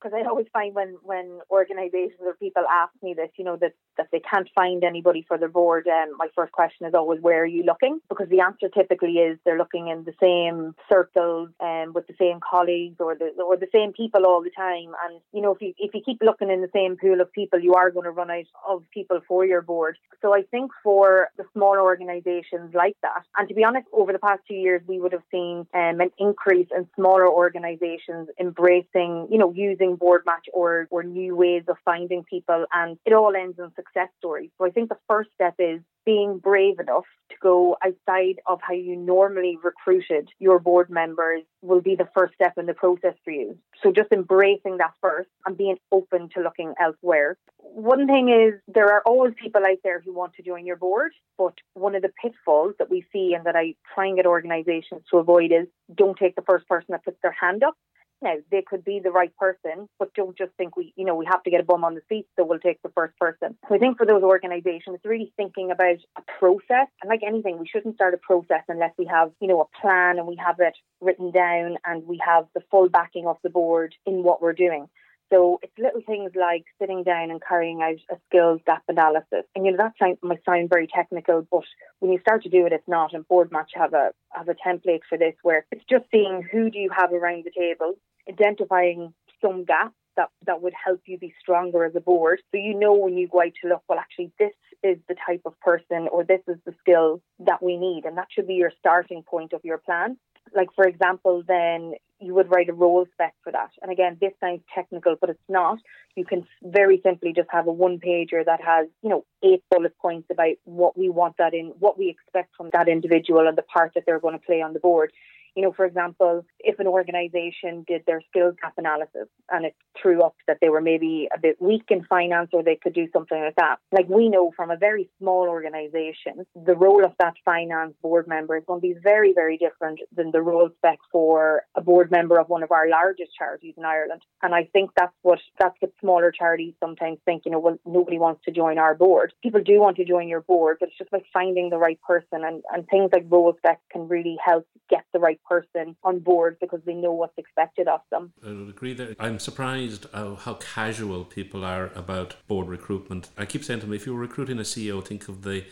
because 0.00 0.12
um, 0.12 0.18
I 0.18 0.26
always 0.26 0.46
find 0.52 0.74
when 0.74 0.96
when 1.02 1.40
organisations 1.50 2.20
or 2.20 2.34
people 2.34 2.64
ask 2.70 2.92
me 3.02 3.12
this, 3.14 3.28
you 3.36 3.44
know, 3.44 3.56
that 3.56 3.74
that 3.96 4.08
they 4.12 4.20
can't 4.20 4.48
find 4.54 4.84
anybody 4.84 5.24
for 5.26 5.38
their 5.38 5.48
board, 5.48 5.86
um, 5.88 6.16
my 6.18 6.28
first 6.34 6.52
question 6.52 6.86
is 6.86 6.94
always, 6.94 7.20
where 7.20 7.42
are 7.42 7.46
you 7.46 7.62
looking? 7.62 8.00
Because 8.08 8.28
the 8.28 8.40
answer 8.40 8.68
typically 8.68 9.14
is 9.18 9.38
they're 9.44 9.58
looking 9.58 9.88
in 9.88 10.04
the 10.04 10.14
same 10.22 10.74
circles 10.88 11.50
and 11.60 11.88
um, 11.88 11.94
with 11.94 12.06
the 12.06 12.14
same 12.18 12.38
colleagues 12.40 12.96
or 13.00 13.14
the 13.14 13.30
or 13.42 13.56
the 13.56 13.68
same 13.72 13.92
people 13.92 14.26
all 14.26 14.42
the 14.42 14.50
time. 14.50 14.92
And 15.04 15.20
you 15.32 15.40
know, 15.40 15.54
if 15.54 15.60
you 15.60 15.72
if 15.78 15.94
you 15.94 16.02
keep 16.04 16.20
looking 16.22 16.50
in 16.50 16.60
the 16.60 16.70
same 16.72 16.96
pool 16.96 17.20
of 17.20 17.32
people, 17.32 17.58
you 17.58 17.74
are 17.74 17.90
going 17.90 18.04
to 18.04 18.10
run 18.10 18.30
out 18.30 18.44
of 18.68 18.82
people 18.92 19.20
for 19.26 19.44
your 19.44 19.62
board. 19.62 19.98
So 20.22 20.34
I 20.34 20.42
think 20.42 20.70
for 20.82 21.28
the 21.36 21.44
smaller 21.52 21.82
organisations 21.82 22.74
like 22.74 22.96
that, 23.02 23.22
and 23.38 23.48
to 23.48 23.54
be 23.54 23.64
honest, 23.64 23.86
over 23.92 24.12
the 24.12 24.18
past 24.18 24.42
two 24.48 24.54
years, 24.54 24.82
we 24.86 25.00
would 25.00 25.12
have 25.12 25.22
seen 25.30 25.66
um, 25.74 26.00
an 26.00 26.10
increase 26.18 26.68
in 26.76 26.88
smaller 26.94 27.28
organisations 27.28 28.28
embracing, 28.38 29.28
you 29.30 29.38
know, 29.38 29.52
using 29.52 29.96
board 29.96 30.22
match 30.26 30.46
or 30.52 30.86
or 30.90 31.02
new 31.02 31.34
ways 31.34 31.64
of 31.68 31.76
finding 31.84 32.24
people, 32.24 32.66
and 32.74 32.98
it 33.04 33.12
all 33.12 33.34
ends 33.34 33.58
in 33.58 33.66
success 33.74 33.85
stories. 34.18 34.50
So 34.58 34.66
I 34.66 34.70
think 34.70 34.88
the 34.88 34.98
first 35.08 35.30
step 35.34 35.54
is 35.58 35.80
being 36.04 36.38
brave 36.38 36.78
enough 36.78 37.04
to 37.30 37.36
go 37.42 37.76
outside 37.84 38.36
of 38.46 38.60
how 38.62 38.72
you 38.72 38.96
normally 38.96 39.58
recruited 39.62 40.28
your 40.38 40.60
board 40.60 40.88
members 40.88 41.42
will 41.62 41.80
be 41.80 41.96
the 41.96 42.08
first 42.14 42.32
step 42.34 42.52
in 42.56 42.66
the 42.66 42.74
process 42.74 43.14
for 43.24 43.32
you. 43.32 43.58
So 43.82 43.90
just 43.92 44.12
embracing 44.12 44.76
that 44.78 44.92
first 45.00 45.28
and 45.44 45.56
being 45.56 45.76
open 45.90 46.28
to 46.34 46.40
looking 46.42 46.74
elsewhere. 46.80 47.36
One 47.58 48.06
thing 48.06 48.28
is 48.28 48.60
there 48.72 48.92
are 48.94 49.02
always 49.04 49.34
people 49.42 49.62
out 49.62 49.78
there 49.82 50.00
who 50.00 50.14
want 50.14 50.34
to 50.34 50.42
join 50.42 50.64
your 50.64 50.76
board, 50.76 51.10
but 51.36 51.54
one 51.74 51.96
of 51.96 52.02
the 52.02 52.12
pitfalls 52.22 52.74
that 52.78 52.88
we 52.88 53.04
see 53.12 53.34
and 53.34 53.44
that 53.44 53.56
I 53.56 53.74
try 53.92 54.06
and 54.06 54.16
get 54.16 54.26
organisations 54.26 55.02
to 55.10 55.18
avoid 55.18 55.50
is 55.50 55.66
don't 55.92 56.16
take 56.16 56.36
the 56.36 56.42
first 56.42 56.68
person 56.68 56.86
that 56.90 57.04
puts 57.04 57.18
their 57.20 57.32
hand 57.38 57.64
up 57.64 57.74
now 58.22 58.34
they 58.50 58.62
could 58.62 58.84
be 58.84 59.00
the 59.02 59.10
right 59.10 59.34
person, 59.36 59.88
but 59.98 60.14
don't 60.14 60.36
just 60.36 60.52
think 60.56 60.76
we, 60.76 60.92
you 60.96 61.04
know, 61.04 61.14
we 61.14 61.26
have 61.26 61.42
to 61.44 61.50
get 61.50 61.60
a 61.60 61.64
bum 61.64 61.84
on 61.84 61.94
the 61.94 62.00
seat, 62.08 62.26
so 62.36 62.44
we'll 62.44 62.58
take 62.58 62.80
the 62.82 62.92
first 62.94 63.16
person. 63.18 63.56
So 63.68 63.74
I 63.74 63.78
think 63.78 63.98
for 63.98 64.06
those 64.06 64.22
organisations, 64.22 64.96
it's 64.96 65.04
really 65.04 65.32
thinking 65.36 65.70
about 65.70 65.98
a 66.16 66.22
process, 66.38 66.88
and 67.02 67.08
like 67.08 67.20
anything, 67.26 67.58
we 67.58 67.66
shouldn't 67.66 67.96
start 67.96 68.14
a 68.14 68.18
process 68.18 68.62
unless 68.68 68.92
we 68.98 69.06
have, 69.06 69.30
you 69.40 69.48
know, 69.48 69.60
a 69.60 69.80
plan 69.80 70.18
and 70.18 70.26
we 70.26 70.36
have 70.36 70.56
it 70.60 70.74
written 71.00 71.30
down 71.30 71.76
and 71.84 72.06
we 72.06 72.20
have 72.24 72.46
the 72.54 72.62
full 72.70 72.88
backing 72.88 73.26
of 73.26 73.36
the 73.42 73.50
board 73.50 73.94
in 74.06 74.22
what 74.22 74.40
we're 74.40 74.52
doing. 74.52 74.88
So 75.32 75.58
it's 75.62 75.72
little 75.78 76.02
things 76.06 76.32
like 76.34 76.64
sitting 76.80 77.02
down 77.02 77.30
and 77.30 77.42
carrying 77.42 77.82
out 77.82 77.98
a 78.10 78.18
skills 78.28 78.60
gap 78.66 78.82
analysis. 78.88 79.44
And 79.54 79.66
you 79.66 79.72
know 79.72 79.78
that 79.78 79.94
sound, 80.00 80.18
might 80.22 80.44
sound 80.44 80.68
very 80.68 80.86
technical, 80.86 81.46
but 81.50 81.64
when 81.98 82.12
you 82.12 82.20
start 82.20 82.42
to 82.44 82.48
do 82.48 82.66
it, 82.66 82.72
it's 82.72 82.86
not. 82.86 83.12
And 83.12 83.26
Board 83.26 83.50
Match 83.50 83.72
have 83.74 83.92
a 83.92 84.10
have 84.30 84.48
a 84.48 84.54
template 84.54 85.00
for 85.08 85.18
this 85.18 85.34
where 85.42 85.66
it's 85.72 85.84
just 85.90 86.04
seeing 86.10 86.46
who 86.50 86.70
do 86.70 86.78
you 86.78 86.90
have 86.96 87.12
around 87.12 87.44
the 87.44 87.50
table, 87.50 87.94
identifying 88.28 89.12
some 89.40 89.64
gaps 89.64 89.94
that, 90.16 90.30
that 90.46 90.62
would 90.62 90.72
help 90.72 91.00
you 91.06 91.18
be 91.18 91.34
stronger 91.40 91.84
as 91.84 91.94
a 91.94 92.00
board. 92.00 92.40
So 92.52 92.58
you 92.58 92.74
know 92.74 92.94
when 92.94 93.16
you 93.16 93.28
go 93.28 93.42
out 93.42 93.52
to 93.62 93.68
look, 93.68 93.82
well, 93.88 93.98
actually, 93.98 94.32
this 94.38 94.52
is 94.82 94.98
the 95.08 95.16
type 95.26 95.42
of 95.44 95.58
person 95.60 96.08
or 96.10 96.24
this 96.24 96.40
is 96.48 96.56
the 96.64 96.74
skill 96.80 97.22
that 97.40 97.62
we 97.62 97.76
need. 97.76 98.04
And 98.04 98.16
that 98.16 98.28
should 98.30 98.46
be 98.46 98.54
your 98.54 98.72
starting 98.78 99.22
point 99.22 99.52
of 99.52 99.60
your 99.64 99.78
plan. 99.78 100.16
Like, 100.54 100.68
for 100.74 100.86
example, 100.86 101.42
then 101.46 101.94
you 102.20 102.34
would 102.34 102.50
write 102.50 102.68
a 102.68 102.72
role 102.72 103.06
spec 103.12 103.34
for 103.42 103.52
that. 103.52 103.70
And 103.82 103.92
again, 103.92 104.16
this 104.20 104.32
sounds 104.40 104.62
technical, 104.74 105.16
but 105.20 105.30
it's 105.30 105.38
not. 105.48 105.78
You 106.14 106.24
can 106.24 106.46
very 106.62 107.00
simply 107.04 107.32
just 107.34 107.48
have 107.50 107.66
a 107.66 107.72
one 107.72 107.98
pager 107.98 108.44
that 108.44 108.60
has, 108.64 108.88
you 109.02 109.10
know, 109.10 109.24
eight 109.42 109.62
bullet 109.70 109.96
points 109.98 110.28
about 110.30 110.54
what 110.64 110.96
we 110.96 111.08
want 111.08 111.36
that 111.38 111.54
in, 111.54 111.72
what 111.78 111.98
we 111.98 112.08
expect 112.08 112.56
from 112.56 112.70
that 112.72 112.88
individual 112.88 113.46
and 113.46 113.56
the 113.56 113.62
part 113.62 113.92
that 113.94 114.04
they're 114.06 114.20
going 114.20 114.38
to 114.38 114.46
play 114.46 114.62
on 114.62 114.72
the 114.72 114.80
board. 114.80 115.12
You 115.56 115.62
know, 115.62 115.72
for 115.72 115.86
example, 115.86 116.44
if 116.60 116.78
an 116.78 116.86
organisation 116.86 117.84
did 117.88 118.02
their 118.06 118.20
skills 118.28 118.54
gap 118.60 118.74
analysis 118.76 119.26
and 119.50 119.64
it 119.64 119.74
threw 120.00 120.22
up 120.22 120.36
that 120.46 120.58
they 120.60 120.68
were 120.68 120.82
maybe 120.82 121.28
a 121.34 121.40
bit 121.40 121.56
weak 121.60 121.84
in 121.88 122.04
finance 122.04 122.50
or 122.52 122.62
they 122.62 122.76
could 122.76 122.92
do 122.92 123.08
something 123.12 123.40
like 123.40 123.56
that, 123.56 123.76
like 123.90 124.06
we 124.08 124.28
know 124.28 124.52
from 124.54 124.70
a 124.70 124.76
very 124.76 125.08
small 125.18 125.48
organisation, 125.48 126.44
the 126.54 126.76
role 126.76 127.04
of 127.04 127.12
that 127.20 127.34
finance 127.44 127.94
board 128.02 128.28
member 128.28 128.56
is 128.58 128.64
going 128.66 128.82
to 128.82 128.86
be 128.86 128.94
very, 129.02 129.32
very 129.32 129.56
different 129.56 130.00
than 130.14 130.30
the 130.30 130.42
role 130.42 130.68
spec 130.76 130.98
for 131.10 131.62
a 131.74 131.80
board 131.80 132.10
member 132.10 132.38
of 132.38 132.50
one 132.50 132.62
of 132.62 132.70
our 132.70 132.88
largest 132.88 133.30
charities 133.38 133.74
in 133.78 133.84
Ireland. 133.84 134.20
And 134.42 134.54
I 134.54 134.68
think 134.72 134.90
that's 134.94 135.14
what 135.22 135.38
that's 135.58 135.76
what 135.80 135.92
smaller 136.00 136.30
charities 136.30 136.74
sometimes 136.80 137.18
think, 137.24 137.44
you 137.46 137.52
know, 137.52 137.60
well, 137.60 137.78
nobody 137.86 138.18
wants 138.18 138.42
to 138.44 138.50
join 138.50 138.78
our 138.78 138.94
board. 138.94 139.32
People 139.42 139.62
do 139.62 139.80
want 139.80 139.96
to 139.96 140.04
join 140.04 140.28
your 140.28 140.42
board, 140.42 140.76
but 140.80 140.90
it's 140.90 140.98
just 140.98 141.12
like 141.12 141.24
finding 141.32 141.70
the 141.70 141.78
right 141.78 141.98
person 142.06 142.44
and, 142.44 142.62
and 142.72 142.86
things 142.88 143.10
like 143.12 143.24
role 143.30 143.54
spec 143.56 143.80
can 143.90 144.06
really 144.06 144.36
help 144.44 144.66
get 144.90 145.04
the 145.12 145.18
right 145.18 145.40
person 145.48 145.96
on 146.02 146.18
board 146.18 146.58
because 146.60 146.80
they 146.84 146.94
know 146.94 147.12
what's 147.12 147.36
expected 147.38 147.88
of 147.88 148.00
them. 148.10 148.32
I 148.44 148.48
would 148.48 148.68
agree 148.68 148.94
that 148.94 149.16
I'm 149.18 149.38
surprised 149.38 150.06
how 150.12 150.58
casual 150.60 151.24
people 151.24 151.64
are 151.64 151.90
about 151.94 152.36
board 152.48 152.68
recruitment. 152.68 153.30
I 153.36 153.46
keep 153.46 153.64
saying 153.64 153.80
to 153.80 153.86
them, 153.86 153.94
if 153.94 154.06
you're 154.06 154.16
recruiting 154.16 154.58
a 154.58 154.62
CEO, 154.62 155.04
think 155.04 155.28
of 155.28 155.42
the 155.42 155.64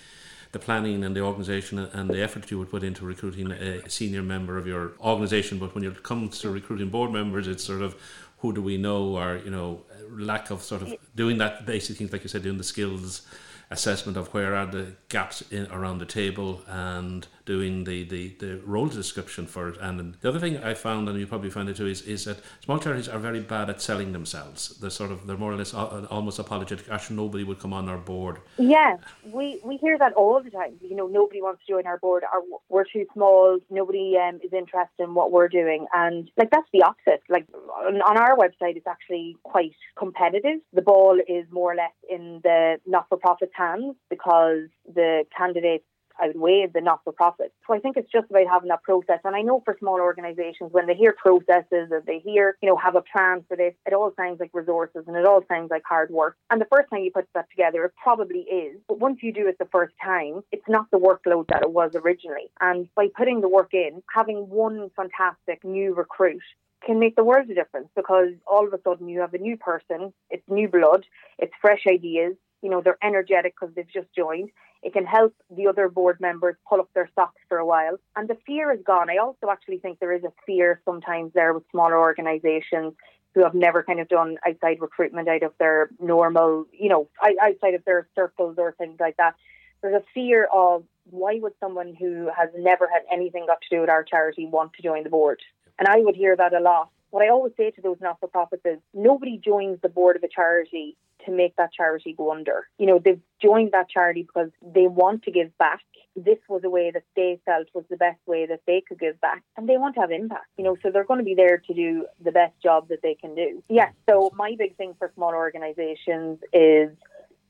the 0.55 0.59
planning 0.61 1.05
and 1.05 1.15
the 1.15 1.21
organisation 1.21 1.79
and 1.81 2.09
the 2.09 2.23
effort 2.23 2.51
you 2.51 2.59
would 2.59 2.71
put 2.71 2.83
into 2.83 3.05
recruiting 3.05 3.51
a 3.51 3.91
senior 3.91 4.23
member 4.23 4.57
of 4.57 4.67
your 4.67 4.93
organisation. 5.01 5.59
But 5.59 5.75
when 5.75 5.85
it 5.85 6.03
comes 6.03 6.39
to 6.41 6.49
recruiting 6.49 6.89
board 6.89 7.13
members, 7.13 7.47
it's 7.47 7.65
sort 7.65 7.83
of 7.83 7.97
who 8.39 8.55
do 8.55 8.63
we 8.63 8.79
know, 8.79 9.17
or 9.19 9.39
you 9.45 9.51
know, 9.51 9.83
lack 10.09 10.51
of 10.51 10.63
sort 10.63 10.83
of 10.83 10.95
doing 11.15 11.39
that 11.39 11.67
basic 11.67 11.97
things 11.97 12.13
like 12.13 12.23
you 12.23 12.29
said, 12.29 12.43
doing 12.43 12.57
the 12.57 12.65
skills 12.65 13.23
assessment 13.71 14.17
of 14.17 14.33
where 14.33 14.55
are 14.55 14.67
the 14.67 14.95
gaps 15.09 15.43
in, 15.51 15.67
around 15.73 15.99
the 15.99 16.07
table 16.07 16.63
and 16.69 17.27
doing 17.45 17.85
the, 17.85 18.05
the, 18.05 18.29
the 18.39 18.61
role 18.65 18.87
description 18.87 19.47
for 19.47 19.69
it. 19.69 19.77
And 19.81 20.01
um, 20.01 20.15
the 20.21 20.29
other 20.29 20.39
thing 20.39 20.57
I 20.59 20.75
found, 20.75 21.09
and 21.09 21.19
you 21.19 21.27
probably 21.27 21.51
find 21.51 21.69
it 21.69 21.77
too, 21.77 21.87
is, 21.87 22.03
is 22.03 22.25
that 22.25 22.39
small 22.65 22.79
charities 22.79 23.09
are 23.09 23.19
very 23.19 23.41
bad 23.41 23.71
at 23.71 23.83
selling 23.83 24.13
themselves. 24.13 24.79
They're 24.79 24.91
sort 24.91 25.11
of 25.11 25.27
they're 25.27 25.37
more 25.37 25.53
or 25.53 25.57
less 25.57 25.75
uh, 25.75 25.85
uh, 25.85 26.07
almost 26.11 26.39
apologetic. 26.39 26.89
Actually, 26.91 27.17
nobody 27.17 27.45
would 27.45 27.59
come 27.59 27.73
on 27.73 27.89
our 27.89 27.99
board. 27.99 28.39
Yeah, 28.59 28.97
we 29.25 29.61
we 29.65 29.77
hear 29.77 29.99
that 29.99 30.13
all 30.15 30.43
the 30.43 30.51
time. 30.51 30.75
You 30.81 30.97
know, 30.97 31.07
nobody 31.07 31.43
wants 31.43 31.65
to 31.67 31.73
join 31.73 31.87
our 31.87 31.99
board. 31.99 32.25
Our, 32.25 32.41
we're 32.69 32.85
too 32.85 33.07
small. 33.13 33.59
Nobody 33.71 34.17
um, 34.17 34.41
is 34.43 34.53
interested 34.53 35.03
in 35.03 35.15
what 35.15 35.33
we're 35.33 35.49
doing, 35.49 35.87
and 35.93 36.31
like 36.37 36.51
that's 36.51 36.69
the 36.73 36.83
opposite. 36.83 37.23
Like 37.29 37.47
on, 37.77 38.01
on 38.03 38.17
our 38.17 38.37
website, 38.37 38.77
it's 38.77 38.87
actually 38.87 39.37
quite 39.43 39.75
competitive. 39.97 40.61
The 40.73 40.83
ball 40.83 41.19
is 41.29 41.45
more 41.51 41.73
or 41.73 41.77
less 41.77 41.93
in 42.09 42.41
the 42.43 42.79
not-for-profit 42.87 43.51
hands 43.55 43.97
because 44.11 44.69
the 44.93 45.25
candidates 45.37 45.85
outweigh 46.23 46.67
the 46.73 46.81
not 46.81 47.01
for 47.05 47.13
profit. 47.13 47.53
So 47.67 47.75
I 47.75 47.79
think 47.79 47.97
it's 47.97 48.11
just 48.11 48.31
about 48.31 48.47
having 48.51 48.69
that 48.69 48.83
process. 48.83 49.21
And 49.25 49.35
I 49.35 49.43
know 49.43 49.63
for 49.65 49.77
small 49.79 50.01
organisations, 50.01 50.73
when 50.73 50.87
they 50.87 50.95
hear 50.95 51.13
processes 51.13 51.89
or 51.91 52.03
they 52.07 52.19
hear, 52.19 52.57
you 52.63 52.69
know, 52.69 52.77
have 52.77 52.97
a 52.97 53.03
plan 53.03 53.45
for 53.49 53.57
this, 53.57 53.75
it 53.87 53.93
all 53.93 54.13
sounds 54.17 54.41
like 54.41 54.51
resources 54.53 55.05
and 55.07 55.17
it 55.17 55.27
all 55.27 55.43
sounds 55.49 55.71
like 55.71 55.83
hard 55.89 56.11
work. 56.11 56.37
And 56.51 56.61
the 56.61 56.67
first 56.67 56.91
time 56.91 57.03
you 57.03 57.11
put 57.11 57.29
that 57.35 57.51
together, 57.51 57.85
it 57.85 57.93
probably 58.03 58.41
is. 58.41 58.79
But 58.89 59.01
once 59.01 59.19
you 59.23 59.33
do 59.33 59.49
it 59.49 59.59
the 59.59 59.69
first 59.73 59.95
time, 60.03 60.43
it's 60.53 60.69
not 60.69 60.91
the 60.91 60.99
workload 60.99 61.49
that 61.49 61.63
it 61.63 61.71
was 61.71 61.93
originally. 61.95 62.51
And 62.61 62.89
by 62.95 63.09
putting 63.17 63.41
the 63.41 63.49
work 63.49 63.75
in, 63.75 64.03
having 64.13 64.49
one 64.49 64.91
fantastic 64.97 65.65
new 65.65 65.95
recruit 65.95 66.43
can 66.85 66.99
make 66.99 67.17
the 67.17 67.25
world 67.25 67.49
a 67.51 67.55
difference 67.55 67.89
because 67.97 68.31
all 68.47 68.67
of 68.67 68.73
a 68.73 68.81
sudden 68.83 69.09
you 69.09 69.21
have 69.21 69.35
a 69.35 69.39
new 69.39 69.57
person, 69.57 70.13
it's 70.31 70.43
new 70.49 70.69
blood, 70.69 71.07
it's 71.39 71.53
fresh 71.61 71.85
ideas, 71.89 72.35
you 72.65 72.71
know, 72.71 72.81
they're 72.81 72.99
energetic 73.03 73.55
because 73.55 73.75
they've 73.75 73.93
just 73.93 74.09
joined. 74.17 74.49
It 74.83 74.95
can 74.95 75.05
help 75.05 75.35
the 75.55 75.67
other 75.67 75.89
board 75.91 76.19
members 76.19 76.57
pull 76.67 76.81
up 76.81 76.89
their 76.95 77.11
socks 77.15 77.41
for 77.47 77.59
a 77.59 77.67
while. 77.67 77.99
And 78.17 78.27
the 78.27 78.39
fear 78.47 78.73
is 78.73 78.81
gone. 78.85 79.11
I 79.11 79.19
also 79.19 79.51
actually 79.51 79.79
think 79.79 80.01
there 80.01 80.15
is 80.15 80.25
a 80.25 80.33
fear 80.47 80.81
sometimes 80.87 81.33
there 81.35 81.53
with 81.53 81.65
smaller 81.71 81.99
organisations 81.99 82.95
who 83.35 83.43
have 83.43 83.55
never 83.55 83.83
kind 83.83 84.01
of 84.01 84.09
done 84.09 84.39
outside 84.49 84.81
recruitment 84.81 85.29
out 85.29 85.43
of 85.43 85.53
their 85.59 85.91
normal, 86.01 86.65
you 86.73 86.89
know, 86.89 87.07
outside 87.23 87.75
of 87.75 87.85
their 87.85 88.09
circles 88.15 88.57
or 88.57 88.75
things 88.79 88.97
like 88.99 89.19
that. 89.19 89.35
There's 89.83 89.95
a 89.95 90.05
fear 90.15 90.49
of 90.51 90.85
why 91.11 91.39
would 91.41 91.53
someone 91.61 91.95
who 91.95 92.31
has 92.35 92.49
never 92.57 92.89
had 92.89 93.03
anything 93.13 93.45
got 93.47 93.61
to 93.61 93.77
do 93.77 93.83
with 93.83 93.91
our 93.91 94.05
charity 94.05 94.47
want 94.47 94.73
to 94.75 94.83
join 94.83 95.05
the 95.05 95.11
board? 95.11 95.41
And 95.79 95.87
I 95.87 95.99
would 95.99 96.17
hear 96.17 96.35
that 96.35 96.55
a 96.55 96.61
lot. 96.61 96.89
What 97.11 97.23
I 97.23 97.29
always 97.29 97.53
say 97.57 97.71
to 97.73 97.83
those 97.83 97.99
not 98.01 98.19
for 98.21 98.29
profits 98.29 98.63
is 98.65 98.79
nobody 98.95 99.37
joins 99.37 99.81
the 99.83 99.91
board 99.91 100.17
of 100.17 100.23
a 100.23 100.29
charity 100.29 100.97
to 101.27 101.33
make 101.33 101.57
that 101.57 101.73
charity 101.73 102.15
go 102.17 102.33
under. 102.33 102.69
You 102.79 102.87
know, 102.87 103.01
they've 103.03 103.21
joined 103.43 103.73
that 103.73 103.89
charity 103.89 104.23
because 104.23 104.51
they 104.63 104.87
want 104.87 105.23
to 105.25 105.31
give 105.31 105.57
back. 105.59 105.81
This 106.17 106.39
was 106.49 106.63
a 106.65 106.71
way 106.71 106.91
that 106.93 107.03
they 107.17 107.41
felt 107.45 107.67
was 107.75 107.85
the 107.91 107.97
best 107.97 108.21
way 108.27 108.47
that 108.47 108.61
they 108.67 108.83
could 108.87 109.01
give 109.01 109.21
back 109.21 109.43
and 109.57 109.69
they 109.69 109.77
want 109.77 109.95
to 109.97 110.01
have 110.01 110.11
impact, 110.11 110.47
you 110.57 110.65
know, 110.65 110.77
so 110.83 110.91
they're 110.91 111.05
going 111.05 111.19
to 111.19 111.25
be 111.25 111.35
there 111.35 111.59
to 111.59 111.75
do 111.75 112.07
the 112.23 112.33
best 112.33 112.55
job 112.63 112.89
that 112.89 113.03
they 113.03 113.15
can 113.15 113.35
do. 113.35 113.63
Yeah, 113.69 113.91
so 114.09 114.31
my 114.35 114.55
big 114.59 114.77
thing 114.77 114.95
for 114.99 115.11
small 115.15 115.35
organizations 115.35 116.39
is 116.53 116.91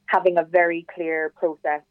having 0.07 0.39
a 0.39 0.45
very 0.45 0.87
clear 0.95 1.33
process 1.37 1.83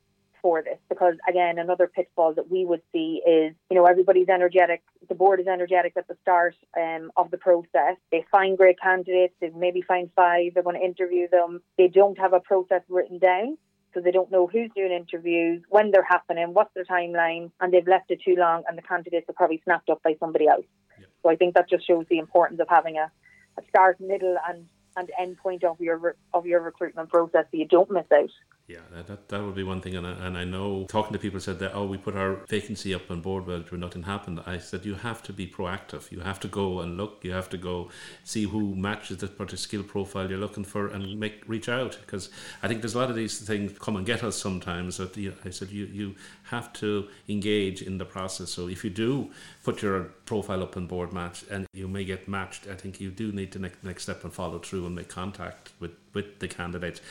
for 0.43 0.61
this 0.61 0.77
because 0.89 1.15
again 1.27 1.57
another 1.57 1.87
pitfall 1.87 2.33
that 2.35 2.51
we 2.51 2.65
would 2.65 2.81
see 2.91 3.21
is 3.25 3.55
you 3.71 3.75
know 3.75 3.85
everybody's 3.85 4.29
energetic 4.29 4.83
the 5.09 5.15
board 5.15 5.39
is 5.39 5.47
energetic 5.47 5.93
at 5.97 6.07
the 6.07 6.17
start 6.21 6.53
um, 6.77 7.11
of 7.17 7.31
the 7.31 7.37
process 7.37 7.95
they 8.11 8.23
find 8.29 8.57
great 8.57 8.79
candidates 8.79 9.33
they 9.41 9.49
maybe 9.55 9.81
find 9.81 10.11
five 10.15 10.53
they're 10.53 10.61
going 10.61 10.79
to 10.79 10.85
interview 10.85 11.27
them 11.29 11.61
they 11.79 11.87
don't 11.87 12.19
have 12.19 12.33
a 12.33 12.39
process 12.39 12.81
written 12.89 13.17
down 13.17 13.57
so 13.93 14.01
they 14.01 14.11
don't 14.11 14.31
know 14.31 14.47
who's 14.47 14.71
doing 14.75 14.91
interviews, 14.91 15.61
when 15.69 15.91
they're 15.91 16.03
happening, 16.03 16.53
what's 16.53 16.73
their 16.73 16.85
timeline, 16.85 17.51
and 17.61 17.71
they've 17.71 17.87
left 17.87 18.09
it 18.09 18.21
too 18.25 18.35
long, 18.35 18.63
and 18.67 18.77
the 18.77 18.81
candidates 18.81 19.29
are 19.29 19.33
probably 19.33 19.61
snapped 19.63 19.89
up 19.89 20.01
by 20.01 20.15
somebody 20.19 20.47
else. 20.47 20.65
Yeah. 20.99 21.05
So 21.21 21.29
I 21.29 21.35
think 21.35 21.53
that 21.53 21.69
just 21.69 21.85
shows 21.85 22.05
the 22.09 22.17
importance 22.17 22.59
of 22.59 22.67
having 22.69 22.97
a, 22.97 23.11
a 23.59 23.61
start, 23.69 23.99
middle, 24.01 24.37
and 24.47 24.65
and 24.95 25.09
end 25.19 25.37
point 25.37 25.63
of 25.63 25.79
your 25.79 26.15
of 26.33 26.45
your 26.45 26.61
recruitment 26.61 27.09
process 27.09 27.45
so 27.51 27.57
you 27.57 27.67
don't 27.67 27.91
miss 27.91 28.05
out. 28.13 28.29
Yeah, 28.65 28.79
that, 28.93 29.07
that 29.07 29.27
that 29.27 29.43
would 29.43 29.55
be 29.55 29.63
one 29.63 29.81
thing. 29.81 29.95
And 29.97 30.07
I, 30.07 30.11
and 30.11 30.37
I 30.37 30.45
know 30.45 30.85
talking 30.85 31.11
to 31.11 31.19
people 31.19 31.41
said 31.41 31.59
that, 31.59 31.75
oh, 31.75 31.85
we 31.85 31.97
put 31.97 32.15
our 32.15 32.45
vacancy 32.47 32.93
up 32.93 33.11
on 33.11 33.19
board, 33.19 33.45
but 33.45 33.69
nothing 33.73 34.03
happened. 34.03 34.39
I 34.45 34.57
said, 34.57 34.85
you 34.85 34.95
have 34.95 35.21
to 35.23 35.33
be 35.33 35.45
proactive. 35.45 36.09
You 36.11 36.21
have 36.21 36.39
to 36.39 36.47
go 36.47 36.79
and 36.79 36.95
look. 36.95 37.19
You 37.23 37.33
have 37.33 37.49
to 37.49 37.57
go 37.57 37.89
see 38.23 38.43
who 38.43 38.73
matches 38.73 39.17
the 39.17 39.27
particular 39.27 39.57
skill 39.57 39.83
profile 39.83 40.29
you're 40.29 40.39
looking 40.39 40.63
for 40.63 40.87
and 40.87 41.19
make 41.19 41.43
reach 41.45 41.67
out. 41.67 41.97
Because 41.99 42.29
I 42.61 42.69
think 42.69 42.81
there's 42.81 42.95
a 42.95 42.99
lot 42.99 43.09
of 43.09 43.17
these 43.17 43.37
things 43.41 43.77
come 43.79 43.97
and 43.97 44.05
get 44.05 44.23
us 44.23 44.37
sometimes. 44.37 44.95
That 44.95 45.17
you, 45.17 45.33
I 45.43 45.49
said, 45.49 45.69
you, 45.69 45.85
you 45.87 46.15
have 46.43 46.71
to 46.73 47.09
engage 47.27 47.81
in 47.81 47.97
the 47.97 48.05
process. 48.05 48.49
So 48.49 48.69
if 48.69 48.85
you 48.85 48.89
do 48.89 49.29
put 49.65 49.81
your 49.81 50.11
profile 50.25 50.63
up 50.63 50.77
on 50.77 50.87
board 50.87 51.11
match 51.11 51.43
and 51.51 51.67
you 51.73 51.87
may 51.87 52.03
get 52.03 52.27
matched, 52.27 52.67
I 52.67 52.75
think 52.75 53.01
you 53.01 53.11
do 53.11 53.31
need 53.31 53.51
to 53.53 53.59
next, 53.59 53.83
next 53.83 54.03
step 54.03 54.23
and 54.23 54.33
follow 54.33 54.59
through 54.59 54.85
and 54.85 54.95
make 54.95 55.09
contact 55.09 55.71
with 55.79 55.91
with 56.13 56.39
the 56.39 56.47
candidates. 56.47 57.01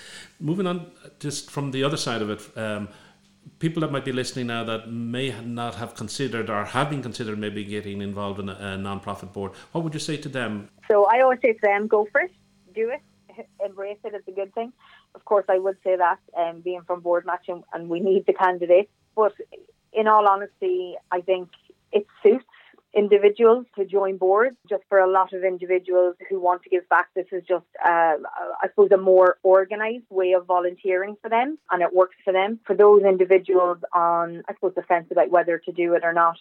Moving 0.40 0.66
on, 0.66 0.86
just 1.18 1.50
from 1.50 1.72
the 1.72 1.82
other 1.82 1.96
side 1.96 2.22
of 2.22 2.30
it, 2.30 2.56
um, 2.56 2.88
people 3.58 3.80
that 3.80 3.90
might 3.90 4.04
be 4.04 4.12
listening 4.12 4.46
now 4.46 4.64
that 4.64 4.90
may 4.90 5.34
not 5.42 5.74
have 5.74 5.94
considered 5.94 6.48
or 6.48 6.64
have 6.64 6.90
been 6.90 7.02
considered 7.02 7.38
maybe 7.38 7.64
getting 7.64 8.00
involved 8.00 8.38
in 8.40 8.48
a, 8.48 8.54
a 8.54 8.78
non-profit 8.78 9.32
board, 9.32 9.52
what 9.72 9.82
would 9.84 9.94
you 9.94 10.00
say 10.00 10.16
to 10.16 10.28
them? 10.28 10.68
So 10.90 11.06
I 11.06 11.20
always 11.20 11.40
say 11.42 11.52
to 11.52 11.58
them, 11.62 11.86
go 11.88 12.06
for 12.10 12.20
it, 12.20 12.32
do 12.74 12.90
it, 12.90 13.46
embrace 13.64 13.98
it. 14.04 14.14
It's 14.14 14.28
a 14.28 14.32
good 14.32 14.54
thing. 14.54 14.72
Of 15.14 15.24
course, 15.24 15.44
I 15.48 15.58
would 15.58 15.76
say 15.84 15.96
that, 15.96 16.18
um, 16.36 16.60
being 16.60 16.82
from 16.86 17.00
board 17.00 17.26
matching, 17.26 17.62
and 17.72 17.88
we 17.88 18.00
need 18.00 18.26
the 18.26 18.32
candidates. 18.32 18.90
But 19.14 19.34
in 19.92 20.06
all 20.08 20.26
honesty, 20.28 20.94
I 21.10 21.20
think 21.20 21.50
it 21.92 22.06
suits 22.22 22.44
individuals 22.94 23.66
to 23.76 23.84
join 23.84 24.16
boards. 24.16 24.56
Just 24.68 24.82
for 24.88 24.98
a 24.98 25.10
lot 25.10 25.32
of 25.32 25.44
individuals 25.44 26.16
who 26.28 26.40
want 26.40 26.62
to 26.62 26.70
give 26.70 26.88
back, 26.88 27.08
this 27.14 27.26
is 27.32 27.42
just, 27.48 27.64
uh, 27.84 28.16
I 28.62 28.68
suppose, 28.68 28.90
a 28.92 28.96
more 28.96 29.38
organised 29.44 30.10
way 30.10 30.32
of 30.32 30.46
volunteering 30.46 31.16
for 31.22 31.28
them, 31.28 31.58
and 31.70 31.82
it 31.82 31.94
works 31.94 32.16
for 32.24 32.32
them. 32.32 32.60
For 32.66 32.74
those 32.74 33.02
individuals 33.02 33.78
on, 33.94 34.42
I 34.48 34.54
suppose, 34.54 34.74
the 34.74 34.82
fence 34.82 35.06
about 35.10 35.30
whether 35.30 35.58
to 35.58 35.72
do 35.72 35.94
it 35.94 36.02
or 36.04 36.12
not, 36.12 36.36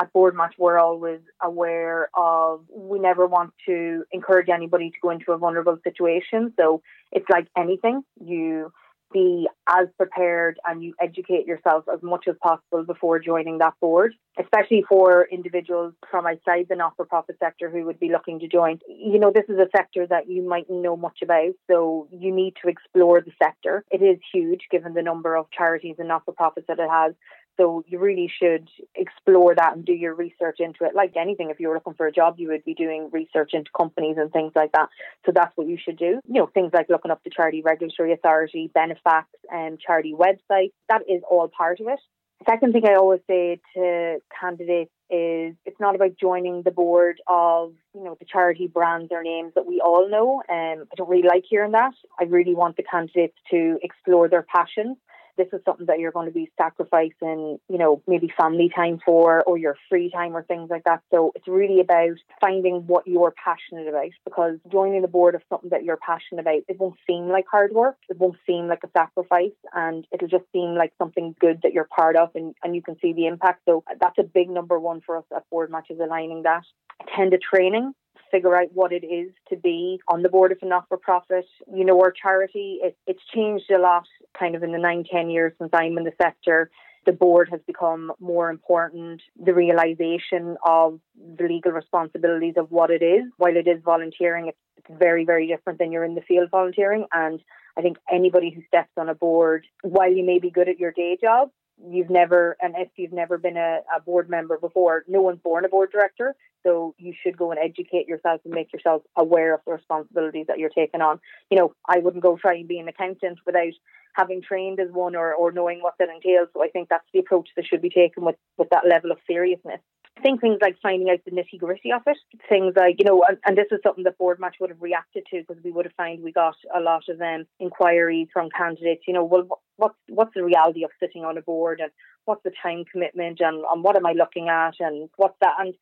at 0.00 0.12
board 0.12 0.34
match 0.34 0.54
we're 0.56 0.78
always 0.78 1.20
aware 1.42 2.08
of 2.14 2.62
we 2.74 2.98
never 2.98 3.26
want 3.26 3.52
to 3.66 4.04
encourage 4.12 4.48
anybody 4.48 4.90
to 4.90 4.96
go 5.02 5.10
into 5.10 5.32
a 5.32 5.38
vulnerable 5.38 5.78
situation 5.84 6.52
so 6.58 6.80
it's 7.12 7.28
like 7.28 7.46
anything 7.56 8.02
you 8.24 8.72
be 9.12 9.48
as 9.68 9.88
prepared 9.96 10.58
and 10.66 10.82
you 10.82 10.94
educate 11.00 11.46
yourself 11.46 11.84
as 11.92 12.02
much 12.02 12.26
as 12.28 12.36
possible 12.42 12.84
before 12.84 13.18
joining 13.18 13.58
that 13.58 13.74
board, 13.80 14.14
especially 14.38 14.84
for 14.88 15.26
individuals 15.30 15.94
from 16.10 16.26
outside 16.26 16.66
the 16.68 16.76
not 16.76 16.94
for 16.96 17.04
profit 17.04 17.36
sector 17.38 17.70
who 17.70 17.84
would 17.84 18.00
be 18.00 18.10
looking 18.10 18.40
to 18.40 18.48
join. 18.48 18.78
You 18.88 19.18
know, 19.18 19.32
this 19.34 19.44
is 19.48 19.58
a 19.58 19.68
sector 19.76 20.06
that 20.06 20.28
you 20.28 20.42
might 20.42 20.68
know 20.68 20.96
much 20.96 21.18
about, 21.22 21.52
so 21.70 22.08
you 22.10 22.34
need 22.34 22.54
to 22.62 22.68
explore 22.68 23.20
the 23.20 23.32
sector. 23.42 23.84
It 23.90 24.02
is 24.02 24.18
huge 24.32 24.62
given 24.70 24.94
the 24.94 25.02
number 25.02 25.36
of 25.36 25.50
charities 25.50 25.96
and 25.98 26.08
not 26.08 26.24
for 26.24 26.32
profits 26.32 26.66
that 26.68 26.78
it 26.78 26.90
has. 26.90 27.14
So 27.56 27.84
you 27.86 27.98
really 27.98 28.30
should 28.40 28.68
explore 28.94 29.54
that 29.54 29.76
and 29.76 29.84
do 29.84 29.92
your 29.92 30.14
research 30.14 30.60
into 30.60 30.84
it. 30.84 30.94
Like 30.94 31.14
anything, 31.16 31.50
if 31.50 31.60
you 31.60 31.68
were 31.68 31.74
looking 31.74 31.94
for 31.94 32.06
a 32.06 32.12
job, 32.12 32.36
you 32.38 32.48
would 32.48 32.64
be 32.64 32.74
doing 32.74 33.10
research 33.12 33.50
into 33.52 33.70
companies 33.76 34.16
and 34.18 34.32
things 34.32 34.52
like 34.54 34.72
that. 34.72 34.88
So 35.26 35.32
that's 35.34 35.56
what 35.56 35.66
you 35.66 35.76
should 35.82 35.98
do. 35.98 36.20
You 36.26 36.40
know, 36.40 36.46
things 36.46 36.70
like 36.72 36.88
looking 36.88 37.10
up 37.10 37.22
the 37.24 37.30
Charity 37.30 37.62
Regulatory 37.62 38.12
Authority, 38.12 38.70
Benefacts, 38.72 39.38
and 39.50 39.78
charity 39.78 40.14
website. 40.14 40.72
That 40.88 41.02
is 41.08 41.22
all 41.28 41.48
part 41.48 41.80
of 41.80 41.88
it. 41.88 42.00
Second 42.48 42.72
thing 42.72 42.86
I 42.86 42.94
always 42.94 43.20
say 43.26 43.60
to 43.74 44.18
candidates 44.40 44.90
is 45.10 45.54
it's 45.66 45.80
not 45.80 45.94
about 45.94 46.12
joining 46.18 46.62
the 46.62 46.70
board 46.70 47.20
of 47.26 47.74
you 47.94 48.02
know 48.02 48.16
the 48.18 48.24
charity 48.24 48.66
brands 48.66 49.08
or 49.10 49.22
names 49.22 49.52
that 49.56 49.66
we 49.66 49.82
all 49.84 50.08
know. 50.08 50.42
Um, 50.48 50.86
I 50.90 50.94
don't 50.96 51.10
really 51.10 51.28
like 51.28 51.44
hearing 51.48 51.72
that. 51.72 51.92
I 52.18 52.24
really 52.24 52.54
want 52.54 52.78
the 52.78 52.82
candidates 52.82 53.36
to 53.50 53.78
explore 53.82 54.28
their 54.28 54.42
passions 54.42 54.96
this 55.36 55.48
is 55.52 55.60
something 55.64 55.86
that 55.86 55.98
you're 55.98 56.12
going 56.12 56.26
to 56.26 56.32
be 56.32 56.50
sacrificing, 56.56 57.58
you 57.68 57.78
know, 57.78 58.02
maybe 58.06 58.32
family 58.36 58.70
time 58.74 59.00
for 59.04 59.42
or 59.42 59.58
your 59.58 59.76
free 59.88 60.10
time 60.10 60.36
or 60.36 60.42
things 60.42 60.70
like 60.70 60.84
that. 60.84 61.02
So 61.12 61.32
it's 61.34 61.48
really 61.48 61.80
about 61.80 62.16
finding 62.40 62.86
what 62.86 63.06
you're 63.06 63.34
passionate 63.42 63.88
about 63.88 64.10
because 64.24 64.58
joining 64.70 65.02
the 65.02 65.08
board 65.08 65.34
of 65.34 65.42
something 65.48 65.70
that 65.70 65.84
you're 65.84 65.98
passionate 65.98 66.40
about, 66.40 66.62
it 66.68 66.78
won't 66.78 66.98
seem 67.06 67.28
like 67.28 67.46
hard 67.50 67.72
work. 67.72 67.96
It 68.08 68.18
won't 68.18 68.36
seem 68.46 68.68
like 68.68 68.84
a 68.84 68.90
sacrifice 68.96 69.50
and 69.74 70.06
it'll 70.12 70.28
just 70.28 70.44
seem 70.52 70.74
like 70.74 70.92
something 70.98 71.34
good 71.40 71.60
that 71.62 71.72
you're 71.72 71.88
part 71.94 72.16
of 72.16 72.30
and, 72.34 72.54
and 72.62 72.74
you 72.74 72.82
can 72.82 72.96
see 73.00 73.12
the 73.12 73.26
impact. 73.26 73.62
So 73.66 73.84
that's 74.00 74.18
a 74.18 74.24
big 74.24 74.50
number 74.50 74.78
one 74.78 75.00
for 75.00 75.16
us 75.18 75.24
at 75.34 75.48
board 75.50 75.70
matches 75.70 75.98
aligning 76.02 76.42
that. 76.42 76.62
Attend 77.00 77.32
a 77.32 77.38
training 77.38 77.94
figure 78.30 78.56
out 78.56 78.68
what 78.72 78.92
it 78.92 79.04
is 79.04 79.32
to 79.48 79.56
be 79.56 80.00
on 80.08 80.22
the 80.22 80.28
board 80.28 80.52
of 80.52 80.58
a 80.62 80.66
not 80.66 80.88
for 80.88 80.96
profit. 80.96 81.46
You 81.74 81.84
know, 81.84 82.00
our 82.00 82.12
charity, 82.12 82.78
it, 82.82 82.96
it's 83.06 83.22
changed 83.34 83.70
a 83.70 83.78
lot 83.78 84.06
kind 84.38 84.54
of 84.54 84.62
in 84.62 84.72
the 84.72 84.78
nine, 84.78 85.04
ten 85.10 85.30
years 85.30 85.52
since 85.58 85.70
I'm 85.72 85.98
in 85.98 86.04
the 86.04 86.12
sector. 86.20 86.70
The 87.06 87.12
board 87.12 87.48
has 87.50 87.60
become 87.66 88.12
more 88.20 88.50
important. 88.50 89.22
The 89.42 89.54
realization 89.54 90.56
of 90.66 91.00
the 91.36 91.44
legal 91.44 91.72
responsibilities 91.72 92.54
of 92.56 92.70
what 92.70 92.90
it 92.90 93.02
is, 93.02 93.24
while 93.38 93.56
it 93.56 93.66
is 93.66 93.82
volunteering, 93.82 94.48
it's, 94.48 94.58
it's 94.76 94.98
very, 94.98 95.24
very 95.24 95.46
different 95.46 95.78
than 95.78 95.92
you're 95.92 96.04
in 96.04 96.14
the 96.14 96.20
field 96.20 96.50
volunteering. 96.50 97.06
And 97.12 97.40
I 97.76 97.80
think 97.80 97.96
anybody 98.12 98.50
who 98.50 98.62
steps 98.66 98.90
on 98.98 99.08
a 99.08 99.14
board, 99.14 99.66
while 99.82 100.12
you 100.12 100.24
may 100.24 100.38
be 100.38 100.50
good 100.50 100.68
at 100.68 100.78
your 100.78 100.92
day 100.92 101.16
job, 101.20 101.50
you've 101.88 102.10
never, 102.10 102.56
and 102.60 102.74
if 102.76 102.88
you've 102.96 103.12
never 103.12 103.38
been 103.38 103.56
a, 103.56 103.80
a, 103.94 104.00
board 104.00 104.28
member 104.28 104.58
before, 104.58 105.04
no 105.08 105.22
one's 105.22 105.40
born 105.40 105.64
a 105.64 105.68
board 105.68 105.90
director. 105.92 106.34
So 106.62 106.94
you 106.98 107.14
should 107.22 107.38
go 107.38 107.50
and 107.50 107.60
educate 107.60 108.06
yourself 108.06 108.40
and 108.44 108.52
make 108.52 108.72
yourself 108.72 109.02
aware 109.16 109.54
of 109.54 109.60
the 109.66 109.72
responsibilities 109.72 110.46
that 110.48 110.58
you're 110.58 110.68
taking 110.68 111.00
on. 111.00 111.20
You 111.50 111.58
know, 111.58 111.74
I 111.88 111.98
wouldn't 111.98 112.22
go 112.22 112.36
try 112.36 112.54
and 112.54 112.68
be 112.68 112.78
an 112.78 112.88
accountant 112.88 113.38
without 113.46 113.72
having 114.14 114.42
trained 114.42 114.80
as 114.80 114.90
one 114.90 115.14
or, 115.14 115.34
or 115.34 115.52
knowing 115.52 115.80
what 115.80 115.94
that 115.98 116.08
entails. 116.08 116.48
So 116.52 116.62
I 116.62 116.68
think 116.68 116.88
that's 116.88 117.06
the 117.12 117.20
approach 117.20 117.48
that 117.56 117.66
should 117.66 117.82
be 117.82 117.90
taken 117.90 118.24
with, 118.24 118.36
with 118.58 118.68
that 118.70 118.86
level 118.86 119.10
of 119.10 119.18
seriousness. 119.26 119.80
I 120.18 120.22
think 120.22 120.40
things 120.40 120.58
like 120.60 120.76
finding 120.82 121.08
out 121.08 121.20
the 121.24 121.30
nitty 121.30 121.58
gritty 121.58 121.92
of 121.92 122.02
it, 122.06 122.18
things 122.48 122.74
like, 122.76 122.96
you 122.98 123.06
know, 123.06 123.24
and, 123.26 123.38
and, 123.46 123.56
this 123.56 123.68
is 123.70 123.78
something 123.82 124.04
that 124.04 124.18
Board 124.18 124.38
Match 124.38 124.56
would 124.60 124.68
have 124.68 124.82
reacted 124.82 125.24
to 125.30 125.40
because 125.40 125.62
we 125.64 125.70
would 125.70 125.86
have 125.86 125.94
found 125.94 126.22
we 126.22 126.30
got 126.30 126.56
a 126.76 126.80
lot 126.80 127.04
of 127.08 127.18
um, 127.22 127.46
inquiries 127.58 128.28
from 128.30 128.50
candidates, 128.50 129.04
you 129.08 129.14
know, 129.14 129.24
well, 129.24 129.62
what's, 129.80 129.96
what's 130.08 130.34
the 130.34 130.44
reality 130.44 130.84
of 130.84 130.90
sitting 131.00 131.24
on 131.24 131.36
a 131.36 131.42
board 131.42 131.80
and 131.80 131.90
what's 132.26 132.42
the 132.44 132.52
time 132.62 132.84
commitment 132.90 133.40
and, 133.40 133.64
and 133.70 133.82
what 133.82 133.96
am 133.96 134.06
I 134.06 134.12
looking 134.12 134.48
at 134.48 134.74
and 134.78 135.08
what's 135.16 135.36
that? 135.40 135.54
And, 135.58 135.74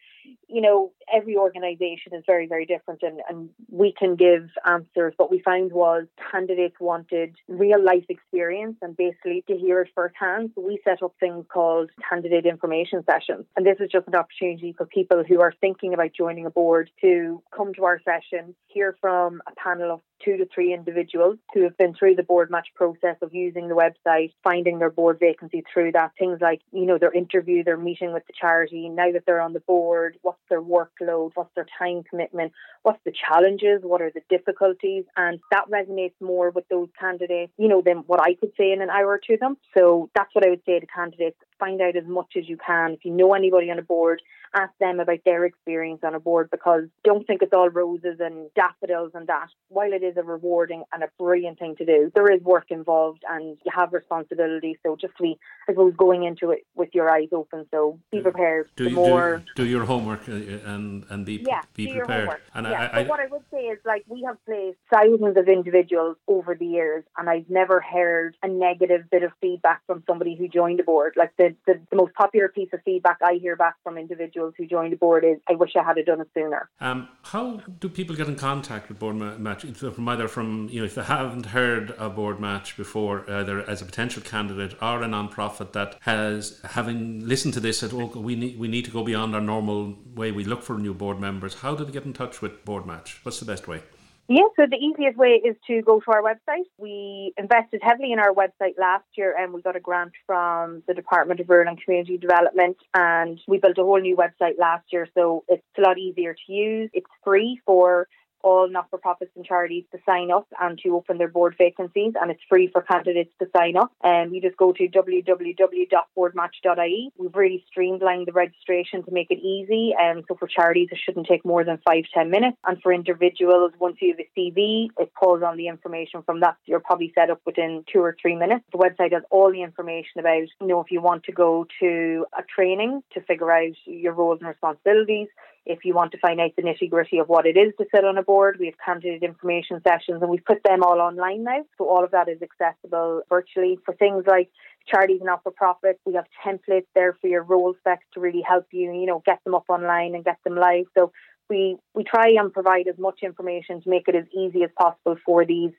you 0.49 0.61
know, 0.61 0.93
every 1.13 1.37
organisation 1.37 2.15
is 2.15 2.23
very, 2.27 2.47
very 2.47 2.65
different 2.65 3.03
and, 3.03 3.21
and 3.29 3.51
we 3.71 3.93
can 3.93 4.17
give 4.17 4.49
answers. 4.67 5.15
What 5.17 5.31
we 5.31 5.41
found 5.41 5.73
was 5.73 6.07
candidates 6.31 6.77
wanted 6.81 7.35
real 7.49 7.83
life 7.83 8.05
experience 8.09 8.77
and 8.83 8.97
basically 8.97 9.45
to 9.49 9.57
hear 9.57 9.83
it 9.83 9.91
firsthand. 9.95 10.53
So 10.55 10.63
we 10.63 10.81
set 10.85 11.03
up 11.03 11.15
things 11.19 11.45
called 11.53 11.91
candidate 12.09 12.47
information 12.47 13.05
sessions. 13.05 13.45
And 13.57 13.67
this 13.67 13.77
is 13.81 13.91
just 13.91 14.07
an 14.07 14.15
opportunity 14.15 14.75
for 14.77 14.87
people 14.87 15.25
who 15.29 15.41
are 15.41 15.53
thinking 15.61 15.93
about 15.93 16.13
joining 16.17 16.47
a 16.47 16.51
board 16.51 16.91
to 17.01 17.43
come 17.55 17.75
to 17.75 17.85
our 17.85 18.01
session, 18.05 18.55
hear 18.69 18.97
from 19.01 19.43
a 19.47 19.53
panel 19.61 19.91
of 19.91 20.01
two 20.25 20.37
to 20.37 20.47
three 20.53 20.73
individuals 20.73 21.39
who 21.55 21.63
have 21.63 21.77
been 21.77 21.95
through 21.95 22.15
the 22.15 22.23
board 22.23 22.51
match 22.51 22.69
process 22.75 23.17
of 23.23 23.35
using 23.35 23.69
the 23.69 23.75
website, 23.75 24.33
finding 24.43 24.79
their 24.79 24.91
board 24.91 25.19
vacancy 25.19 25.65
through 25.73 25.93
that. 25.93 26.13
Things 26.19 26.39
like, 26.41 26.61
you 26.73 26.87
know, 26.87 26.99
their 26.99 27.13
interview, 27.13 27.65
their 27.65 27.77
meeting 27.77 28.13
with 28.13 28.27
the 28.27 28.33
charity, 28.39 28.89
now 28.89 29.13
that 29.13 29.25
they're 29.27 29.41
on 29.41 29.53
the 29.53 29.61
board, 29.61 30.17
what's 30.23 30.39
their 30.49 30.63
workload, 30.63 31.33
what's 31.35 31.55
their 31.55 31.67
time 31.79 32.03
commitment, 32.09 32.53
what's 32.83 33.03
the 33.05 33.13
challenges, 33.13 33.81
what 33.83 34.03
are 34.03 34.11
the 34.11 34.23
difficulties. 34.29 35.05
And 35.17 35.41
that 35.51 35.71
resonates 35.71 36.15
more 36.21 36.51
with 36.51 36.69
those 36.69 36.89
candidates, 36.99 37.53
you 37.57 37.69
know, 37.69 37.83
than 37.85 37.99
what 38.07 38.21
I 38.21 38.35
could 38.35 38.53
say 38.57 38.73
in 38.73 38.83
an 38.83 38.91
hour 38.91 39.21
to 39.27 39.37
them. 39.37 39.57
So 39.77 40.11
that's 40.15 40.35
what 40.35 40.47
I 40.47 40.51
would 40.51 40.63
say 40.67 40.79
to 40.81 40.87
candidates. 40.87 41.37
Find 41.59 41.81
out 41.81 41.97
as 41.97 42.07
much 42.07 42.35
as 42.37 42.49
you 42.49 42.57
can. 42.57 42.93
If 42.93 43.05
you 43.05 43.11
know 43.11 43.35
anybody 43.35 43.71
on 43.71 43.79
a 43.79 43.83
board, 43.83 44.23
ask 44.55 44.73
them 44.81 45.01
about 45.01 45.19
their 45.25 45.45
experience 45.45 46.01
on 46.03 46.15
a 46.15 46.21
board 46.21 46.51
because 46.51 46.85
don't 47.05 47.27
think 47.27 47.43
it's 47.43 47.53
all 47.53 47.69
roses 47.69 48.17
and 48.21 48.51
daffodils 48.55 49.13
and 49.15 49.27
that. 49.27 49.49
While 49.69 49.93
it 49.93 50.03
is 50.03 50.17
a 50.17 50.23
rewarding 50.23 50.85
and 50.93 51.03
a 51.03 51.09
brilliant 51.19 51.59
thing 51.59 51.77
to 51.77 51.85
do, 51.85 52.11
there 52.15 52.31
is 52.33 52.43
work 52.43 52.71
involved 52.71 53.23
and 53.29 53.57
you 53.65 53.73
have 53.75 53.93
responsibility. 53.93 54.79
So 54.83 54.97
just 54.97 55.17
be, 55.19 55.39
I 55.69 55.73
suppose, 55.73 55.95
going 55.97 56.25
into 56.25 56.51
it 56.51 56.67
with 56.75 56.91
your 56.93 57.11
eyes 57.11 57.29
open. 57.33 57.67
So 57.71 57.99
be 58.11 58.21
prepared. 58.21 58.71
Do, 58.77 58.91
more, 58.91 59.43
do, 59.57 59.65
do, 59.65 59.69
your 59.69 59.85
homework 59.85 60.29
uh, 60.29 60.33
and 60.33 61.05
and 61.11 61.27
be 61.27 61.45
yeah, 61.47 61.63
be 61.75 61.93
prepared. 61.93 62.41
And 62.55 62.67
yeah. 62.67 62.91
I, 62.93 63.01
I, 63.01 63.03
but 63.03 63.09
what 63.09 63.21
I 63.21 63.27
would 63.27 63.43
say 63.51 63.63
is 63.63 63.79
like 63.85 64.05
we 64.09 64.23
have 64.23 64.43
placed 64.45 64.79
thousands 64.93 65.37
of 65.37 65.49
individuals 65.49 66.17
over 66.27 66.55
the 66.55 66.67
years, 66.67 67.05
and 67.17 67.29
I've 67.29 67.49
never 67.51 67.81
heard 67.81 68.37
a 68.43 68.49
negative 68.49 69.11
bit 69.11 69.23
of 69.23 69.33
feedback 69.41 69.83
from 69.87 70.03
somebody 70.07 70.35
who 70.37 70.49
joined 70.49 70.79
the 70.79 70.85
board. 70.85 71.15
Like 71.17 71.33
the, 71.37 71.55
the, 71.67 71.81
the 71.91 71.97
most 71.97 72.15
popular 72.15 72.49
piece 72.49 72.71
of 72.73 72.81
feedback 72.85 73.19
I 73.23 73.35
hear 73.35 73.57
back 73.57 73.77
from 73.83 73.99
individuals 73.99 74.38
individuals 74.39 74.55
who 74.57 74.67
joined 74.67 74.93
the 74.93 74.97
board 74.97 75.25
is 75.25 75.39
I 75.49 75.55
wish 75.55 75.71
I 75.77 75.83
had 75.83 75.97
done 76.07 76.21
it 76.21 76.29
sooner. 76.35 76.69
Um, 76.81 77.09
how 77.23 77.61
do 77.81 77.89
people 77.89 78.17
get 78.17 78.29
in 78.29 78.37
contact 78.37 78.89
with 78.89 78.99
board 78.99 79.17
match? 79.17 79.65
From 79.65 80.09
either 80.09 80.29
from 80.29 80.69
you 80.71 80.81
know 80.81 80.87
if 80.87 80.95
they 80.95 81.03
haven't 81.03 81.47
heard 81.47 81.95
a 81.99 82.09
board 82.09 82.41
match 82.41 82.77
before, 82.77 83.29
either 83.31 83.69
as 83.69 83.83
a 83.83 83.85
potential 83.85 84.23
candidate 84.23 84.75
or 84.81 85.03
a 85.03 85.09
non-profit 85.09 85.73
that 85.73 85.97
has 86.01 86.61
having 86.71 87.27
listened 87.27 87.55
to 87.55 87.61
this 87.61 87.79
said, 87.79 87.91
"Oh, 87.93 88.07
we 88.07 88.35
need 88.37 88.59
we 88.59 88.69
need 88.69 88.85
to 88.85 88.91
go 88.91 89.05
beyond 89.05 89.35
our 89.35 89.41
normal 89.41 89.97
way 90.15 90.33
we 90.33 90.45
look 90.45 90.63
for 90.63 90.79
new 90.79 90.95
board 90.95 91.19
members." 91.21 91.55
How 91.55 91.75
do 91.75 91.85
they 91.85 91.93
get 91.93 92.05
in 92.05 92.13
touch 92.13 92.41
with 92.41 92.65
board 92.65 92.87
match? 92.87 93.21
What's 93.23 93.41
the 93.41 93.47
best 93.47 93.69
way? 93.69 93.83
Yeah, 94.31 94.43
so 94.57 94.67
the 94.71 94.77
easiest 94.77 95.17
way 95.17 95.41
is 95.43 95.57
to 95.69 95.81
go 95.81 96.01
to 96.01 96.11
our 96.13 96.23
website. 96.23 96.69
We 96.77 97.33
invested 97.39 97.81
heavily 97.83 98.13
in 98.13 98.19
our 98.19 98.35
website 98.35 98.79
last 98.79 99.07
year 99.17 99.35
and 99.35 99.55
we 99.55 99.63
got 99.63 99.75
a 99.75 99.81
grant 99.81 100.13
from 100.27 100.83
the 100.87 100.93
Department 100.93 101.41
of 101.41 101.49
Rural 101.49 101.67
and 101.67 101.83
Community 101.83 102.19
Development 102.19 102.77
and 102.93 103.41
we 103.49 103.57
built 103.57 103.79
a 103.79 103.83
whole 103.83 103.99
new 103.99 104.17
website 104.17 104.59
last 104.59 104.85
year 104.93 105.09
so 105.15 105.45
it's 105.49 105.63
a 105.79 105.81
lot 105.81 105.99
easier 105.99 106.35
to 106.35 106.53
use. 106.53 106.91
It's 106.93 107.07
free 107.25 107.59
for 107.65 108.07
all 108.43 108.69
not 108.69 108.91
for 108.91 108.99
profits 108.99 109.31
and 109.37 109.45
charities 109.45 109.85
to 109.93 109.99
sign 110.07 110.31
up 110.31 110.47
and 110.61 110.79
to 110.85 110.97
open 110.97 111.19
their 111.19 111.29
board 111.29 111.57
vacancies, 111.59 112.15
and 112.21 112.31
it's 112.31 112.41
free 112.49 112.69
for 112.69 112.81
candidates 112.83 113.33
to 113.41 113.49
sign 113.57 113.77
up. 113.77 113.91
And 114.03 114.29
um, 114.29 114.35
you 114.35 114.41
just 114.41 114.57
go 114.57 114.73
to 114.73 114.89
www.boardmatch.ie. 114.89 117.13
We've 117.17 117.35
really 117.35 117.65
streamlined 117.71 118.27
the 118.27 118.33
registration 118.33 119.05
to 119.05 119.11
make 119.11 119.31
it 119.31 119.39
easy, 119.39 119.95
and 119.99 120.19
um, 120.19 120.25
so 120.29 120.37
for 120.37 120.49
charities, 120.49 120.89
it 120.91 120.99
shouldn't 121.05 121.27
take 121.27 121.45
more 121.45 121.65
than 121.65 121.79
five 121.87 122.05
ten 122.13 122.31
minutes. 122.31 122.57
And 122.67 122.81
for 122.83 122.93
individuals, 122.93 123.73
once 123.79 123.97
you 124.01 124.17
have 124.17 124.21
a 124.21 124.29
CV, 124.39 124.89
it 124.99 125.13
pulls 125.15 125.43
on 125.43 125.57
the 125.57 125.69
information 125.69 126.23
from 126.23 126.41
that. 126.41 126.57
You're 126.67 126.81
probably 126.81 127.13
set 127.15 127.31
up 127.31 127.41
within 127.47 127.85
two 127.93 128.01
or 128.01 128.17
three 128.21 128.35
minutes. 128.37 128.65
The 128.73 128.79
website 128.79 129.13
has 129.13 129.23
all 129.31 129.53
the 129.53 129.63
information 129.63 130.19
about, 130.21 130.49
you 130.61 130.67
know, 130.67 130.81
if 130.81 130.91
you 130.91 131.01
want 131.01 131.23
to 131.25 131.33
go 131.33 131.67
to 131.81 132.27
a 132.37 132.43
training 132.43 133.03
to 133.15 133.21
figure 133.23 133.53
out 133.53 133.73
your 133.87 134.13
roles 134.13 134.41
and 134.41 134.49
responsibilities 134.49 135.29
if 135.69 135.85
you 135.85 135.95
want 135.95 136.13
to 136.13 136.19
find 136.19 136.41
out 136.41 136.51
the 136.57 136.63
nitty 136.63 136.89
gritty 136.89 137.19
of 137.19 137.29
what 137.29 137.47
it 137.47 137.57
is 137.57 137.75
to 137.79 137.87
sit 137.95 138.05
on 138.05 138.17
a 138.17 138.23
board, 138.23 138.57
we 138.59 138.67
have 138.67 138.75
candidate 138.85 139.23
information 139.23 139.81
sessions 139.87 140.23
and 140.23 140.31
we've 140.31 140.45
put 140.45 140.63
them 140.65 140.83
all 140.83 140.99
online 140.99 141.45
now. 141.45 141.63
So 141.77 141.87
all 141.87 142.03
of 142.03 142.11
that 142.13 142.29
is 142.29 142.41
accessible 142.43 143.21
virtually 143.29 143.79
for 143.85 143.95
things 143.95 144.25
like 144.27 144.51
charities 144.87 145.21
and 145.21 145.27
not 145.27 145.43
for 145.43 145.53
profit. 145.53 146.01
We 146.07 146.15
have 146.15 146.25
templates 146.45 146.87
there 146.95 147.13
for 147.21 147.29
your 147.29 147.43
role 147.43 147.75
specs 147.81 148.07
to 148.15 148.21
really 148.21 148.43
help 148.43 148.67
you, 148.73 148.93
you 148.93 149.07
know, 149.07 149.23
get 149.27 149.45
them 149.45 149.55
up 149.55 149.67
online 149.69 150.15
and 150.15 150.25
get 150.25 150.39
them 150.43 150.57
live. 150.57 150.87
So 150.97 151.13
we 151.51 151.77
we 151.95 152.03
try 152.03 152.31
and 152.39 152.53
provide 152.53 152.89
as 152.89 152.99
much 152.99 153.21
information 153.23 153.83
to 153.83 153.91
make 153.91 154.09
it 154.09 154.15
as 154.15 154.25
easy 154.35 154.65
as 154.65 154.71
possible 154.79 155.17
for 155.25 155.45
these 155.45 155.73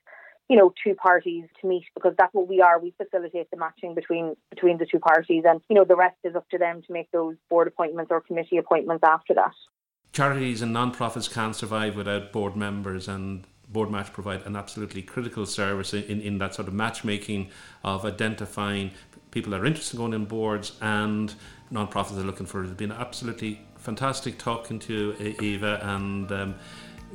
you 0.49 0.57
know 0.57 0.73
two 0.83 0.95
parties 0.95 1.45
to 1.61 1.67
meet 1.67 1.85
because 1.93 2.13
that's 2.17 2.33
what 2.33 2.47
we 2.47 2.59
are 2.59 2.79
we 2.79 2.93
facilitate 2.97 3.49
the 3.51 3.57
matching 3.57 3.93
between 3.93 4.35
between 4.49 4.77
the 4.77 4.85
two 4.85 4.99
parties 4.99 5.43
and 5.47 5.61
you 5.69 5.75
know 5.75 5.85
the 5.85 5.95
rest 5.95 6.17
is 6.23 6.35
up 6.35 6.49
to 6.49 6.57
them 6.57 6.81
to 6.81 6.91
make 6.91 7.09
those 7.11 7.35
board 7.49 7.67
appointments 7.67 8.09
or 8.11 8.19
committee 8.19 8.57
appointments 8.57 9.03
after 9.03 9.33
that 9.35 9.53
charities 10.11 10.61
and 10.61 10.73
non-profits 10.73 11.27
can't 11.27 11.55
survive 11.55 11.95
without 11.95 12.31
board 12.31 12.55
members 12.55 13.07
and 13.07 13.45
board 13.69 13.91
match 13.91 14.11
provide 14.11 14.45
an 14.45 14.55
absolutely 14.55 15.01
critical 15.01 15.45
service 15.45 15.93
in, 15.93 16.21
in 16.21 16.37
that 16.39 16.55
sort 16.55 16.67
of 16.67 16.73
matchmaking 16.73 17.49
of 17.83 18.03
identifying 18.03 18.91
people 19.31 19.51
that 19.51 19.61
are 19.61 19.65
interested 19.65 19.95
in 19.95 19.99
going 19.99 20.13
in 20.13 20.25
boards 20.25 20.73
and 20.81 21.35
non-profits 21.69 22.19
are 22.19 22.23
looking 22.23 22.47
for 22.47 22.63
it. 22.63 22.67
It's 22.67 22.75
been 22.75 22.91
absolutely 22.91 23.61
fantastic 23.77 24.39
talking 24.39 24.79
to 24.79 25.35
Eva 25.39 25.79
and 25.83 26.31
um, 26.31 26.55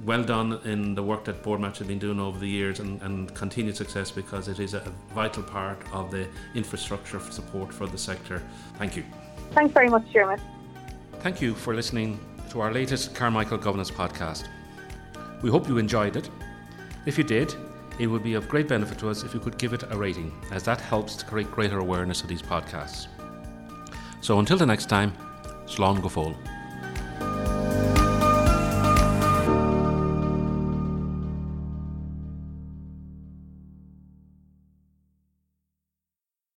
well 0.04 0.22
done 0.22 0.60
in 0.64 0.94
the 0.94 1.02
work 1.02 1.24
that 1.24 1.42
board 1.42 1.60
match 1.60 1.78
has 1.78 1.88
been 1.88 1.98
doing 1.98 2.20
over 2.20 2.38
the 2.38 2.48
years 2.48 2.78
and, 2.78 3.02
and 3.02 3.34
continued 3.34 3.76
success 3.76 4.12
because 4.12 4.46
it 4.46 4.60
is 4.60 4.74
a 4.74 4.80
vital 5.12 5.42
part 5.42 5.78
of 5.92 6.10
the 6.12 6.28
infrastructure 6.54 7.16
of 7.16 7.32
support 7.32 7.72
for 7.72 7.86
the 7.86 7.98
sector. 7.98 8.40
Thank 8.78 8.96
you. 8.96 9.04
Thanks 9.52 9.74
very 9.74 9.88
much, 9.88 10.10
Chairman. 10.12 10.40
Thank 11.20 11.40
you 11.40 11.54
for 11.54 11.74
listening 11.74 12.18
to 12.54 12.60
our 12.60 12.72
latest 12.72 13.16
Carmichael 13.16 13.58
Governance 13.58 13.90
podcast. 13.90 14.46
We 15.42 15.50
hope 15.50 15.66
you 15.66 15.76
enjoyed 15.76 16.14
it. 16.14 16.30
If 17.04 17.18
you 17.18 17.24
did, 17.24 17.52
it 17.98 18.06
would 18.06 18.22
be 18.22 18.34
of 18.34 18.48
great 18.48 18.68
benefit 18.68 18.96
to 18.98 19.10
us 19.10 19.24
if 19.24 19.34
you 19.34 19.40
could 19.40 19.58
give 19.58 19.72
it 19.72 19.82
a 19.90 19.96
rating, 19.96 20.32
as 20.52 20.62
that 20.62 20.80
helps 20.80 21.16
to 21.16 21.24
create 21.24 21.50
greater 21.50 21.80
awareness 21.80 22.22
of 22.22 22.28
these 22.28 22.42
podcasts. 22.42 23.08
So 24.20 24.38
until 24.38 24.56
the 24.56 24.66
next 24.66 24.88
time, 24.88 25.12
Slán 25.66 26.00
go 26.00 26.08
fóill. 26.08 26.36